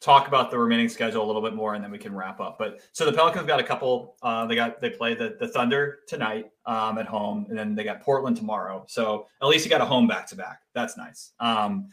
[0.00, 2.56] talk about the remaining schedule a little bit more, and then we can wrap up.
[2.58, 4.16] But so the Pelicans got a couple.
[4.22, 7.84] Uh, they got they play the the Thunder tonight um, at home, and then they
[7.84, 8.86] got Portland tomorrow.
[8.88, 10.60] So at least you got a home back to back.
[10.72, 11.32] That's nice.
[11.40, 11.90] Um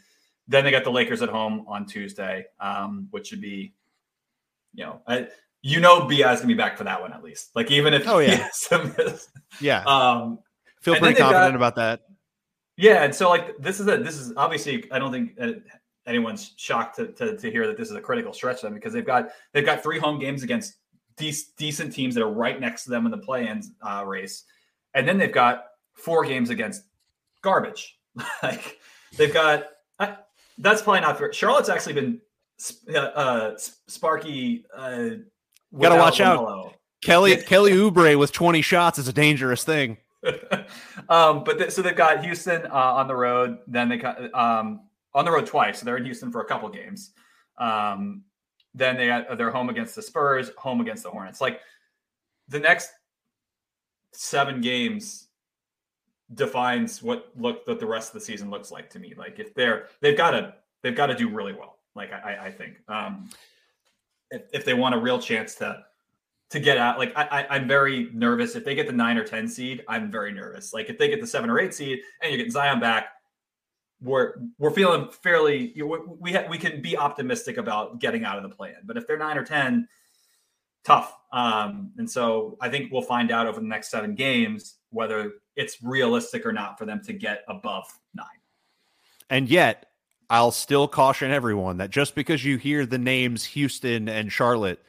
[0.48, 3.74] then they got the Lakers at home on Tuesday, um, which should be,
[4.74, 5.28] you know, I,
[5.62, 7.50] you know, Bi is gonna be back for that one at least.
[7.54, 8.48] Like even if oh yeah,
[9.60, 10.38] yeah, um,
[10.80, 12.00] feel pretty confident got, about that.
[12.76, 15.36] Yeah, and so like this is a this is obviously I don't think
[16.06, 18.92] anyone's shocked to, to, to hear that this is a critical stretch for them because
[18.92, 20.76] they've got they've got three home games against
[21.16, 24.44] de- decent teams that are right next to them in the play-in uh, race,
[24.94, 26.84] and then they've got four games against
[27.42, 27.98] garbage.
[28.42, 28.78] like
[29.16, 29.64] they've got
[30.58, 31.32] that's probably not fair.
[31.32, 32.20] Charlotte's actually been
[32.92, 34.64] uh, uh Sparky.
[34.74, 35.08] Uh,
[35.78, 36.74] Got to watch out.
[37.02, 39.98] Kelly Kelly Oubre with 20 shots is a dangerous thing.
[41.08, 43.58] um, but th- so they've got Houston uh, on the road.
[43.66, 44.80] Then they got um,
[45.14, 45.78] on the road twice.
[45.78, 47.12] So they're in Houston for a couple games.
[47.58, 48.24] Um,
[48.74, 51.40] then they got, they're home against the Spurs, home against the Hornets.
[51.40, 51.60] Like
[52.48, 52.90] the next
[54.12, 55.27] seven games
[56.34, 59.14] defines what look that the rest of the season looks like to me.
[59.16, 61.78] Like if they're they've got to they've got to do really well.
[61.94, 63.28] Like I, I think um,
[64.30, 65.84] if, if they want a real chance to
[66.50, 69.24] to get out, like I, I am very nervous if they get the nine or
[69.24, 69.84] ten seed.
[69.88, 70.72] I'm very nervous.
[70.72, 73.08] Like if they get the seven or eight seed and you get Zion back,
[74.00, 78.36] we're we're feeling fairly you know, we ha- we can be optimistic about getting out
[78.36, 78.76] of the plan.
[78.84, 79.88] But if they're nine or ten,
[80.84, 81.14] tough.
[81.32, 85.82] Um, and so I think we'll find out over the next seven games whether it's
[85.82, 87.84] realistic or not for them to get above
[88.14, 88.26] nine.
[89.28, 89.86] And yet,
[90.30, 94.80] I'll still caution everyone that just because you hear the names Houston and Charlotte,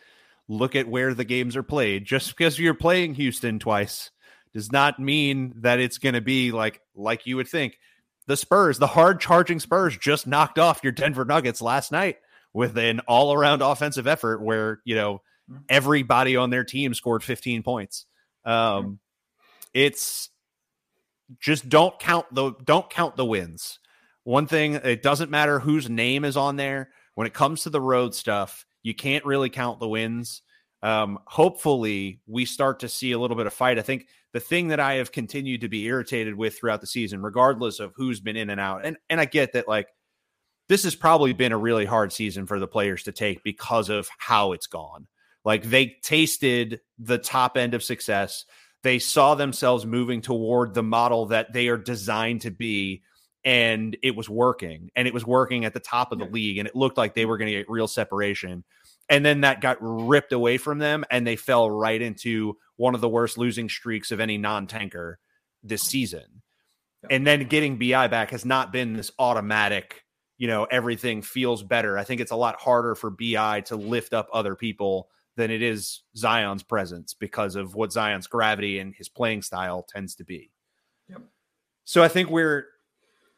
[0.47, 2.05] look at where the games are played.
[2.05, 4.11] Just because you're playing Houston twice
[4.53, 7.80] does not mean that it's going to be like like you would think.
[8.28, 12.17] The Spurs, the hard charging Spurs, just knocked off your Denver Nuggets last night
[12.53, 15.63] with an all around offensive effort where you know mm-hmm.
[15.67, 18.05] everybody on their team scored 15 points.
[18.45, 18.99] Um,
[19.74, 20.30] it's
[21.40, 23.80] just don't count the don't count the wins.
[24.24, 26.90] One thing, it doesn't matter whose name is on there.
[27.16, 30.42] When it comes to the road stuff, you can't really count the wins.
[30.82, 33.80] Um, hopefully, we start to see a little bit of fight.
[33.80, 37.22] I think the thing that I have continued to be irritated with throughout the season,
[37.22, 39.88] regardless of who's been in and out, and and I get that like
[40.70, 44.08] this has probably been a really hard season for the players to take because of
[44.20, 45.08] how it's gone.
[45.44, 48.46] Like they tasted the top end of success.
[48.84, 53.04] They saw themselves moving toward the model that they are designed to be
[53.44, 56.68] and it was working and it was working at the top of the league and
[56.68, 58.64] it looked like they were going to get real separation.
[59.10, 63.02] And then that got ripped away from them and they fell right into one of
[63.02, 65.20] the worst losing streaks of any non-tanker
[65.64, 66.42] this season.
[67.10, 70.04] And then getting bi back has not been this automatic
[70.40, 71.98] you know everything feels better.
[71.98, 75.10] I think it's a lot harder for bi to lift up other people
[75.40, 80.14] than it is zion's presence because of what zion's gravity and his playing style tends
[80.16, 80.52] to be
[81.10, 81.22] yep.
[81.84, 82.68] so i think we're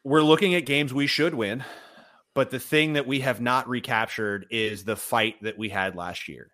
[0.04, 1.64] we're looking at games we should win,
[2.34, 6.28] but the thing that we have not recaptured is the fight that we had last
[6.28, 6.50] year.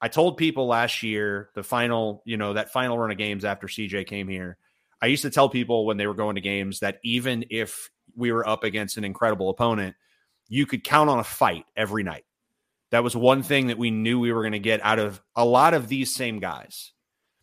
[0.00, 3.66] I told people last year, the final, you know, that final run of games after
[3.66, 4.56] CJ came here,
[5.02, 8.32] I used to tell people when they were going to games that even if we
[8.32, 9.96] were up against an incredible opponent,
[10.48, 12.24] you could count on a fight every night.
[12.90, 15.44] That was one thing that we knew we were going to get out of a
[15.44, 16.92] lot of these same guys.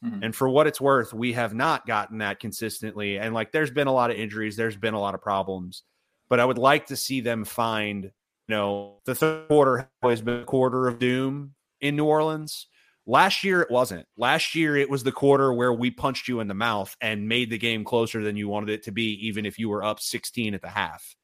[0.03, 0.23] Mm-hmm.
[0.23, 3.17] And for what it's worth, we have not gotten that consistently.
[3.17, 5.83] And like there's been a lot of injuries, there's been a lot of problems.
[6.29, 8.11] But I would like to see them find, you
[8.49, 12.67] know, the third quarter has always been a quarter of doom in New Orleans.
[13.07, 14.07] Last year it wasn't.
[14.17, 17.51] Last year it was the quarter where we punched you in the mouth and made
[17.51, 20.55] the game closer than you wanted it to be, even if you were up 16
[20.55, 21.15] at the half.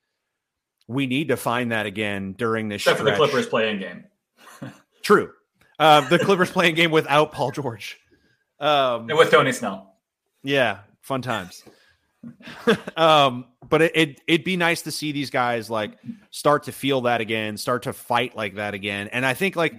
[0.88, 2.84] We need to find that again during this.
[2.84, 3.16] Except stretch.
[3.16, 4.04] for the Clippers playing game.
[5.04, 5.32] True.
[5.80, 8.00] Uh, the Clippers playing game without Paul George.
[8.60, 9.96] Um, and with Tony Snell.
[10.44, 11.64] Yeah, fun times.
[12.98, 15.98] um, but it, it it'd be nice to see these guys like
[16.30, 19.08] start to feel that again, start to fight like that again.
[19.08, 19.74] And I think like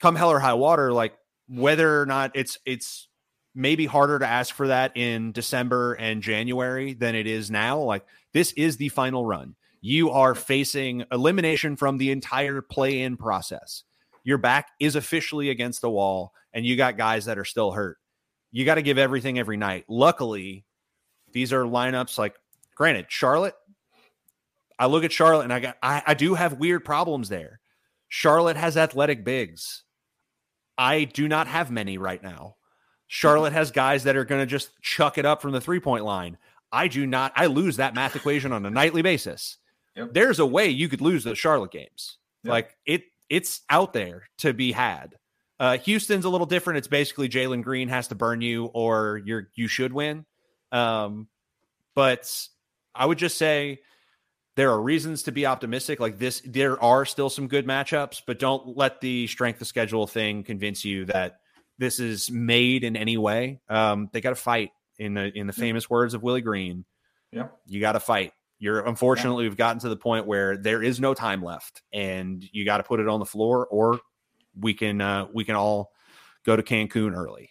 [0.00, 1.14] come hell or high water, like
[1.48, 3.08] whether or not it's it's
[3.54, 7.78] maybe harder to ask for that in December and January than it is now.
[7.80, 9.54] Like this is the final run.
[9.80, 13.84] You are facing elimination from the entire play in process.
[14.26, 17.96] Your back is officially against the wall, and you got guys that are still hurt
[18.56, 19.84] you got to give everything every night.
[19.86, 20.64] Luckily,
[21.32, 22.36] these are lineups like
[22.74, 23.54] granted, Charlotte.
[24.78, 27.60] I look at Charlotte and I got I, I do have weird problems there.
[28.08, 29.84] Charlotte has athletic bigs.
[30.78, 32.56] I do not have many right now.
[33.08, 36.06] Charlotte has guys that are going to just chuck it up from the three point
[36.06, 36.38] line.
[36.72, 37.32] I do not.
[37.36, 39.58] I lose that math equation on a nightly basis.
[39.96, 40.14] Yep.
[40.14, 42.16] There's a way you could lose the Charlotte games.
[42.42, 42.50] Yep.
[42.50, 45.14] Like it, it's out there to be had.
[45.58, 46.78] Uh, Houston's a little different.
[46.78, 50.26] It's basically Jalen Green has to burn you, or you're you should win.
[50.70, 51.28] Um,
[51.94, 52.30] but
[52.94, 53.80] I would just say
[54.56, 55.98] there are reasons to be optimistic.
[55.98, 60.06] Like this, there are still some good matchups, but don't let the strength of schedule
[60.06, 61.38] thing convince you that
[61.78, 63.60] this is made in any way.
[63.68, 64.70] Um, they got to fight.
[64.98, 66.86] In the in the famous words of Willie Green,
[67.30, 68.32] yeah, you got to fight.
[68.58, 69.50] You're unfortunately yeah.
[69.50, 72.82] we've gotten to the point where there is no time left, and you got to
[72.82, 74.00] put it on the floor or
[74.58, 75.92] we can uh, we can all
[76.44, 77.50] go to Cancun early.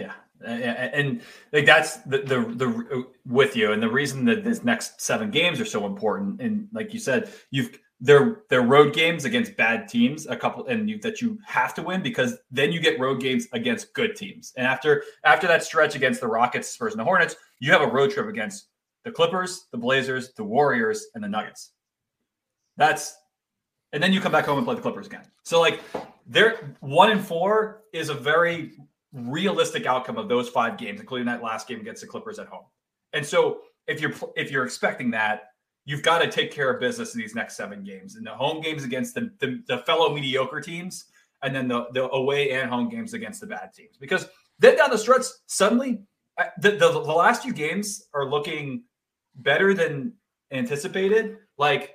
[0.00, 0.12] Yeah,
[0.42, 1.20] and
[1.52, 5.60] like that's the, the the with you, and the reason that this next seven games
[5.60, 10.26] are so important, and like you said, you've they're they're road games against bad teams,
[10.26, 13.46] a couple, and you, that you have to win because then you get road games
[13.52, 17.36] against good teams, and after after that stretch against the Rockets, Spurs, and the Hornets,
[17.60, 18.68] you have a road trip against
[19.04, 21.72] the Clippers, the Blazers, the Warriors, and the Nuggets.
[22.76, 23.16] That's
[23.92, 25.24] and then you come back home and play the Clippers again.
[25.44, 25.80] So like
[26.26, 28.72] they're one and four is a very
[29.12, 32.64] realistic outcome of those five games, including that last game against the Clippers at home.
[33.12, 35.50] And so if you're if you're expecting that,
[35.84, 38.16] you've got to take care of business in these next seven games.
[38.16, 41.04] And the home games against the, the, the fellow mediocre teams,
[41.42, 43.96] and then the, the away and home games against the bad teams.
[43.98, 44.26] Because
[44.58, 46.02] then down the stretch, suddenly
[46.60, 48.84] the, the, the last few games are looking
[49.34, 50.14] better than
[50.50, 51.38] anticipated.
[51.58, 51.94] Like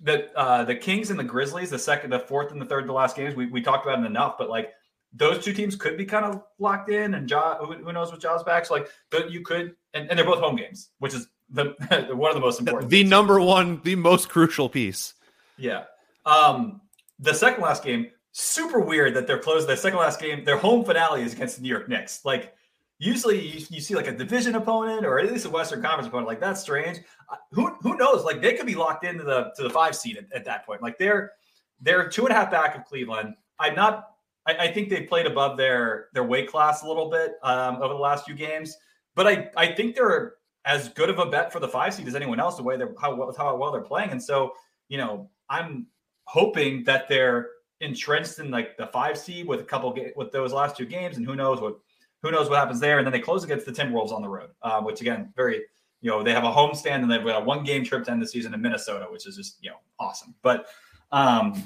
[0.00, 2.92] the uh, the Kings and the Grizzlies, the second, the fourth, and the third, the
[2.92, 4.36] last games, we, we talked about it enough.
[4.38, 4.72] But like
[5.12, 8.20] those two teams could be kind of locked in, and Ja, who, who knows what
[8.20, 8.66] Ja's back.
[8.66, 11.74] So like, but you could, and, and they're both home games, which is the
[12.14, 12.90] one of the most important.
[12.90, 15.14] The, the number one, the most crucial piece.
[15.56, 15.84] Yeah.
[16.24, 16.80] Um,
[17.18, 19.68] the second last game, super weird that they're closed.
[19.68, 22.24] The second last game, their home finale is against the New York Knicks.
[22.24, 22.54] Like
[23.00, 26.28] usually you, you see like a division opponent or at least a Western Conference opponent.
[26.28, 27.00] Like that's strange.
[27.28, 28.24] Uh, who who knows?
[28.24, 30.82] Like they could be locked into the to the five seed at, at that point.
[30.82, 31.32] Like they're
[31.80, 33.34] they're two and a half back of Cleveland.
[33.58, 34.10] I'm not.
[34.46, 37.94] I, I think they played above their their weight class a little bit um, over
[37.94, 38.76] the last few games,
[39.16, 40.34] but I I think they're
[40.66, 42.56] as good of a bet for the five seed as anyone else.
[42.56, 44.52] The way they're how how well they're playing, and so
[44.88, 45.86] you know I'm
[46.24, 47.48] hoping that they're
[47.80, 51.16] entrenched in like the five seed with a couple ga- with those last two games,
[51.16, 51.78] and who knows what
[52.22, 52.98] who knows what happens there.
[52.98, 55.62] And then they close against the Timberwolves on the road, uh, which again, very
[56.00, 58.10] you know they have a home stand and they've got a one game trip to
[58.10, 60.34] end the season in Minnesota, which is just you know awesome.
[60.42, 60.66] But
[61.12, 61.62] um,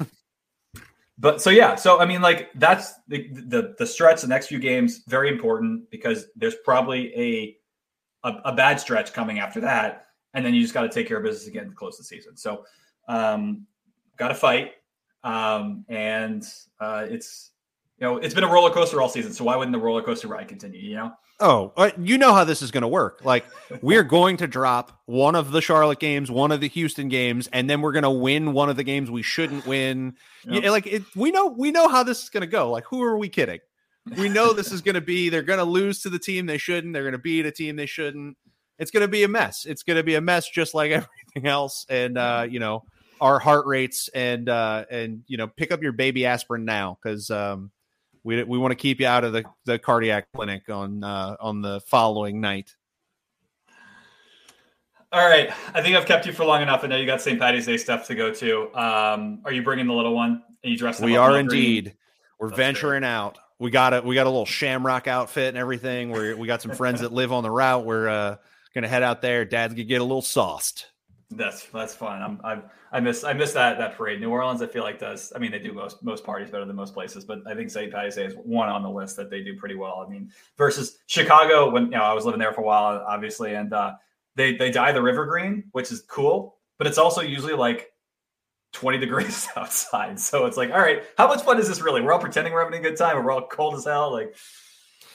[1.18, 4.59] but so yeah, so I mean like that's the the the stretch, the next few
[4.59, 7.57] games, very important because there's probably a
[8.28, 11.18] a, a bad stretch coming after that, and then you just got to take care
[11.18, 12.36] of business again to close the season.
[12.36, 12.64] So
[13.09, 13.66] um,
[14.16, 14.72] got to fight.
[15.22, 16.44] Um, and
[16.80, 17.52] uh, it's
[17.99, 19.32] you know it's been a roller coaster all season.
[19.32, 20.80] So why wouldn't the roller coaster ride continue?
[20.80, 21.12] You know.
[21.40, 23.20] Oh, uh, you know how this is going to work.
[23.24, 23.45] Like
[23.82, 27.68] we're going to drop one of the Charlotte games, one of the Houston games, and
[27.68, 30.14] then we're going to win one of the games we shouldn't win.
[30.47, 30.62] Yep.
[30.62, 32.70] Yeah, like it, we know we know how this is going to go.
[32.70, 33.61] Like who are we kidding?
[34.18, 36.59] We know this is going to be they're going to lose to the team they
[36.59, 36.92] shouldn't.
[36.92, 38.36] They're going to beat a team they shouldn't.
[38.78, 39.64] It's going to be a mess.
[39.64, 41.86] It's going to be a mess just like everything else.
[41.88, 42.84] And uh, you know,
[43.20, 47.30] our heart rates and uh, and you know pick up your baby aspirin now because
[47.30, 47.70] um,
[48.25, 51.61] we we want to keep you out of the, the cardiac clinic on uh, on
[51.61, 52.75] the following night.
[55.12, 56.83] All right, I think I've kept you for long enough.
[56.83, 57.39] I know you got St.
[57.39, 58.77] Patty's Day stuff to go to.
[58.77, 60.43] Um, are you bringing the little one?
[60.64, 61.01] Are you dressed?
[61.01, 61.85] We are indeed.
[61.85, 61.97] Green?
[62.41, 63.09] We're That's venturing great.
[63.09, 63.39] out.
[63.61, 66.11] We got a we got a little shamrock outfit and everything.
[66.11, 67.85] We we got some friends that live on the route.
[67.85, 68.37] We're uh,
[68.75, 69.45] gonna head out there.
[69.45, 70.87] Dad's gonna get a little sauced.
[71.37, 72.22] That's that's fun.
[72.22, 72.62] I'm, I'm
[72.93, 74.20] I miss I miss that that parade.
[74.20, 75.32] New Orleans, I feel like does.
[75.35, 77.93] I mean, they do most most parties better than most places, but I think St.
[77.93, 80.05] Patty's Day is one on the list that they do pretty well.
[80.07, 83.55] I mean, versus Chicago when you know I was living there for a while, obviously,
[83.55, 83.95] and uh,
[84.37, 87.93] they they dye the river green, which is cool, but it's also usually like
[88.72, 90.20] 20 degrees outside.
[90.20, 92.01] So it's like, all right, how much fun is this really?
[92.01, 94.12] We're all pretending we're having a good time, or we're all cold as hell.
[94.12, 94.37] Like,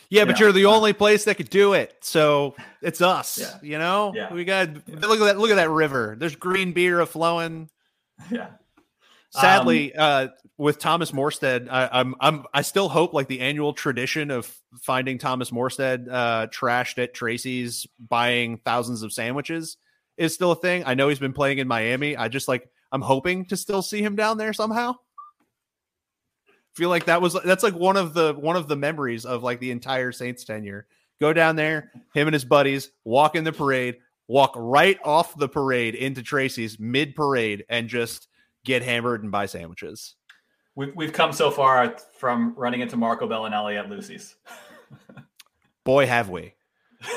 [0.10, 1.96] yeah, but you're the only place that could do it.
[2.02, 3.38] So it's us.
[3.40, 3.58] Yeah.
[3.62, 4.12] You know?
[4.16, 4.34] Yeah.
[4.34, 6.16] We got look at that look at that river.
[6.18, 7.70] There's green beer flowing.
[8.30, 8.50] Yeah.
[9.32, 13.74] Sadly, um, uh, with Thomas Morstead, I, I'm, I'm I still hope like the annual
[13.74, 14.52] tradition of
[14.82, 19.78] finding Thomas Morstead uh, trashed at Tracy's buying thousands of sandwiches
[20.18, 20.84] is still a thing.
[20.86, 22.18] I know he's been playing in Miami.
[22.18, 24.96] I just like I'm hoping to still see him down there somehow
[26.74, 29.60] feel like that was that's like one of the one of the memories of like
[29.60, 30.88] the entire Saints tenure.
[31.20, 33.98] Go down there, him and his buddies walk in the parade,
[34.28, 38.28] walk right off the parade into Tracy's mid parade, and just
[38.64, 40.16] get hammered and buy sandwiches.
[40.76, 44.36] We've we've come so far from running into Marco Belinelli at Lucy's.
[45.84, 46.54] Boy, have we!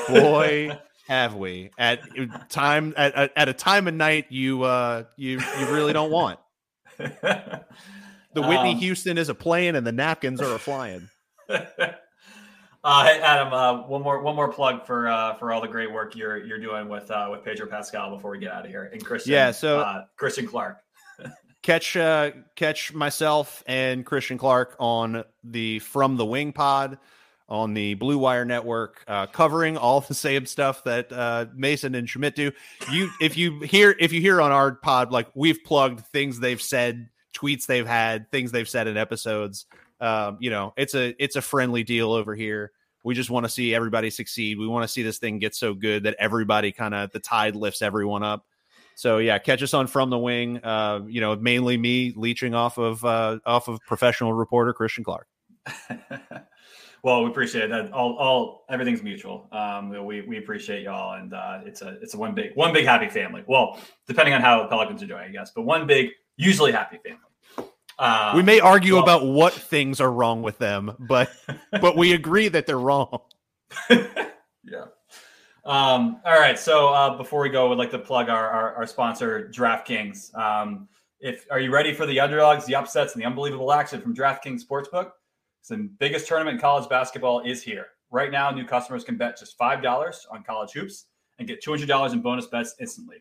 [0.09, 0.77] Boy,
[1.07, 1.71] have we!
[1.77, 2.01] At
[2.49, 6.39] time at, at a time of night you uh you you really don't want.
[8.33, 11.09] The Whitney um, Houston is a plane and the napkins are a flying.
[12.85, 15.89] Uh, hey Adam, uh, one more one more plug for uh, for all the great
[15.89, 18.89] work you're you're doing with uh, with Pedro Pascal before we get out of here
[18.91, 19.31] and Christian.
[19.31, 20.79] Yeah, so uh, Christian Clark.
[21.61, 26.97] catch uh, catch myself and Christian Clark on the From the Wing Pod
[27.47, 32.09] on the Blue Wire Network, uh, covering all the same stuff that uh, Mason and
[32.09, 32.51] Schmidt do.
[32.91, 36.61] You, if you hear, if you hear on our pod, like we've plugged things they've
[36.61, 37.09] said
[37.43, 39.65] tweets they've had, things they've said in episodes.
[39.99, 42.71] Um, you know, it's a it's a friendly deal over here.
[43.03, 44.57] We just want to see everybody succeed.
[44.57, 47.55] We want to see this thing get so good that everybody kind of the tide
[47.55, 48.45] lifts everyone up.
[48.95, 50.63] So yeah, catch us on from the wing.
[50.63, 55.27] Uh, you know, mainly me leeching off of uh, off of professional reporter Christian Clark.
[57.03, 57.91] well, we appreciate that.
[57.91, 59.47] All, all everything's mutual.
[59.51, 62.85] Um, we we appreciate y'all, and uh, it's a it's a one big one big
[62.85, 63.43] happy family.
[63.47, 67.19] Well, depending on how Pelicans are doing, I guess, but one big usually happy family.
[67.99, 71.31] Um, we may argue well, about what things are wrong with them, but
[71.71, 73.19] but we agree that they're wrong.
[73.89, 74.85] yeah.
[75.65, 76.59] Um, all right.
[76.59, 80.35] So uh, before we go, we'd like to plug our our, our sponsor, DraftKings.
[80.37, 80.87] Um,
[81.19, 84.61] if are you ready for the underdogs, the upsets, and the unbelievable action from DraftKings
[84.65, 85.11] Sportsbook?
[85.69, 87.87] the biggest tournament in college basketball is here.
[88.11, 91.05] Right now, new customers can bet just five dollars on college hoops
[91.39, 93.17] and get two hundred dollars in bonus bets instantly.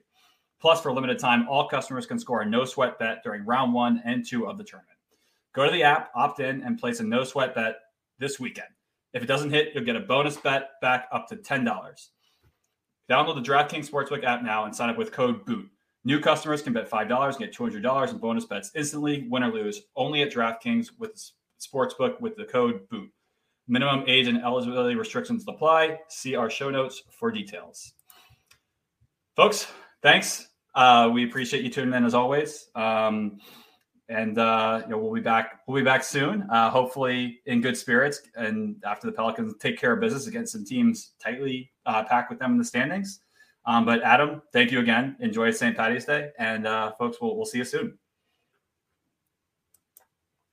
[0.62, 3.74] Plus, for a limited time, all customers can score a no sweat bet during round
[3.74, 4.96] one and two of the tournament.
[5.52, 7.80] Go to the app, opt in, and place a no sweat bet
[8.20, 8.68] this weekend.
[9.12, 11.64] If it doesn't hit, you'll get a bonus bet back up to $10.
[13.10, 15.68] Download the DraftKings Sportsbook app now and sign up with code BOOT.
[16.04, 19.82] New customers can bet $5 and get $200 in bonus bets instantly, win or lose,
[19.96, 21.20] only at DraftKings with
[21.60, 23.10] Sportsbook with the code BOOT.
[23.66, 25.98] Minimum age and eligibility restrictions apply.
[26.08, 27.94] See our show notes for details.
[29.34, 29.66] Folks,
[30.02, 30.51] thanks.
[30.74, 32.68] Uh, we appreciate you tuning in as always.
[32.74, 33.38] Um,
[34.08, 35.60] and uh, you know we'll be back.
[35.66, 36.42] We'll be back soon.
[36.50, 38.22] Uh, hopefully in good spirits.
[38.34, 42.38] And after the Pelicans take care of business against some teams tightly uh, packed with
[42.38, 43.20] them in the standings.
[43.64, 45.16] Um, but Adam, thank you again.
[45.20, 45.76] Enjoy St.
[45.76, 47.98] Patty's Day, and uh, folks, we'll we'll see you soon.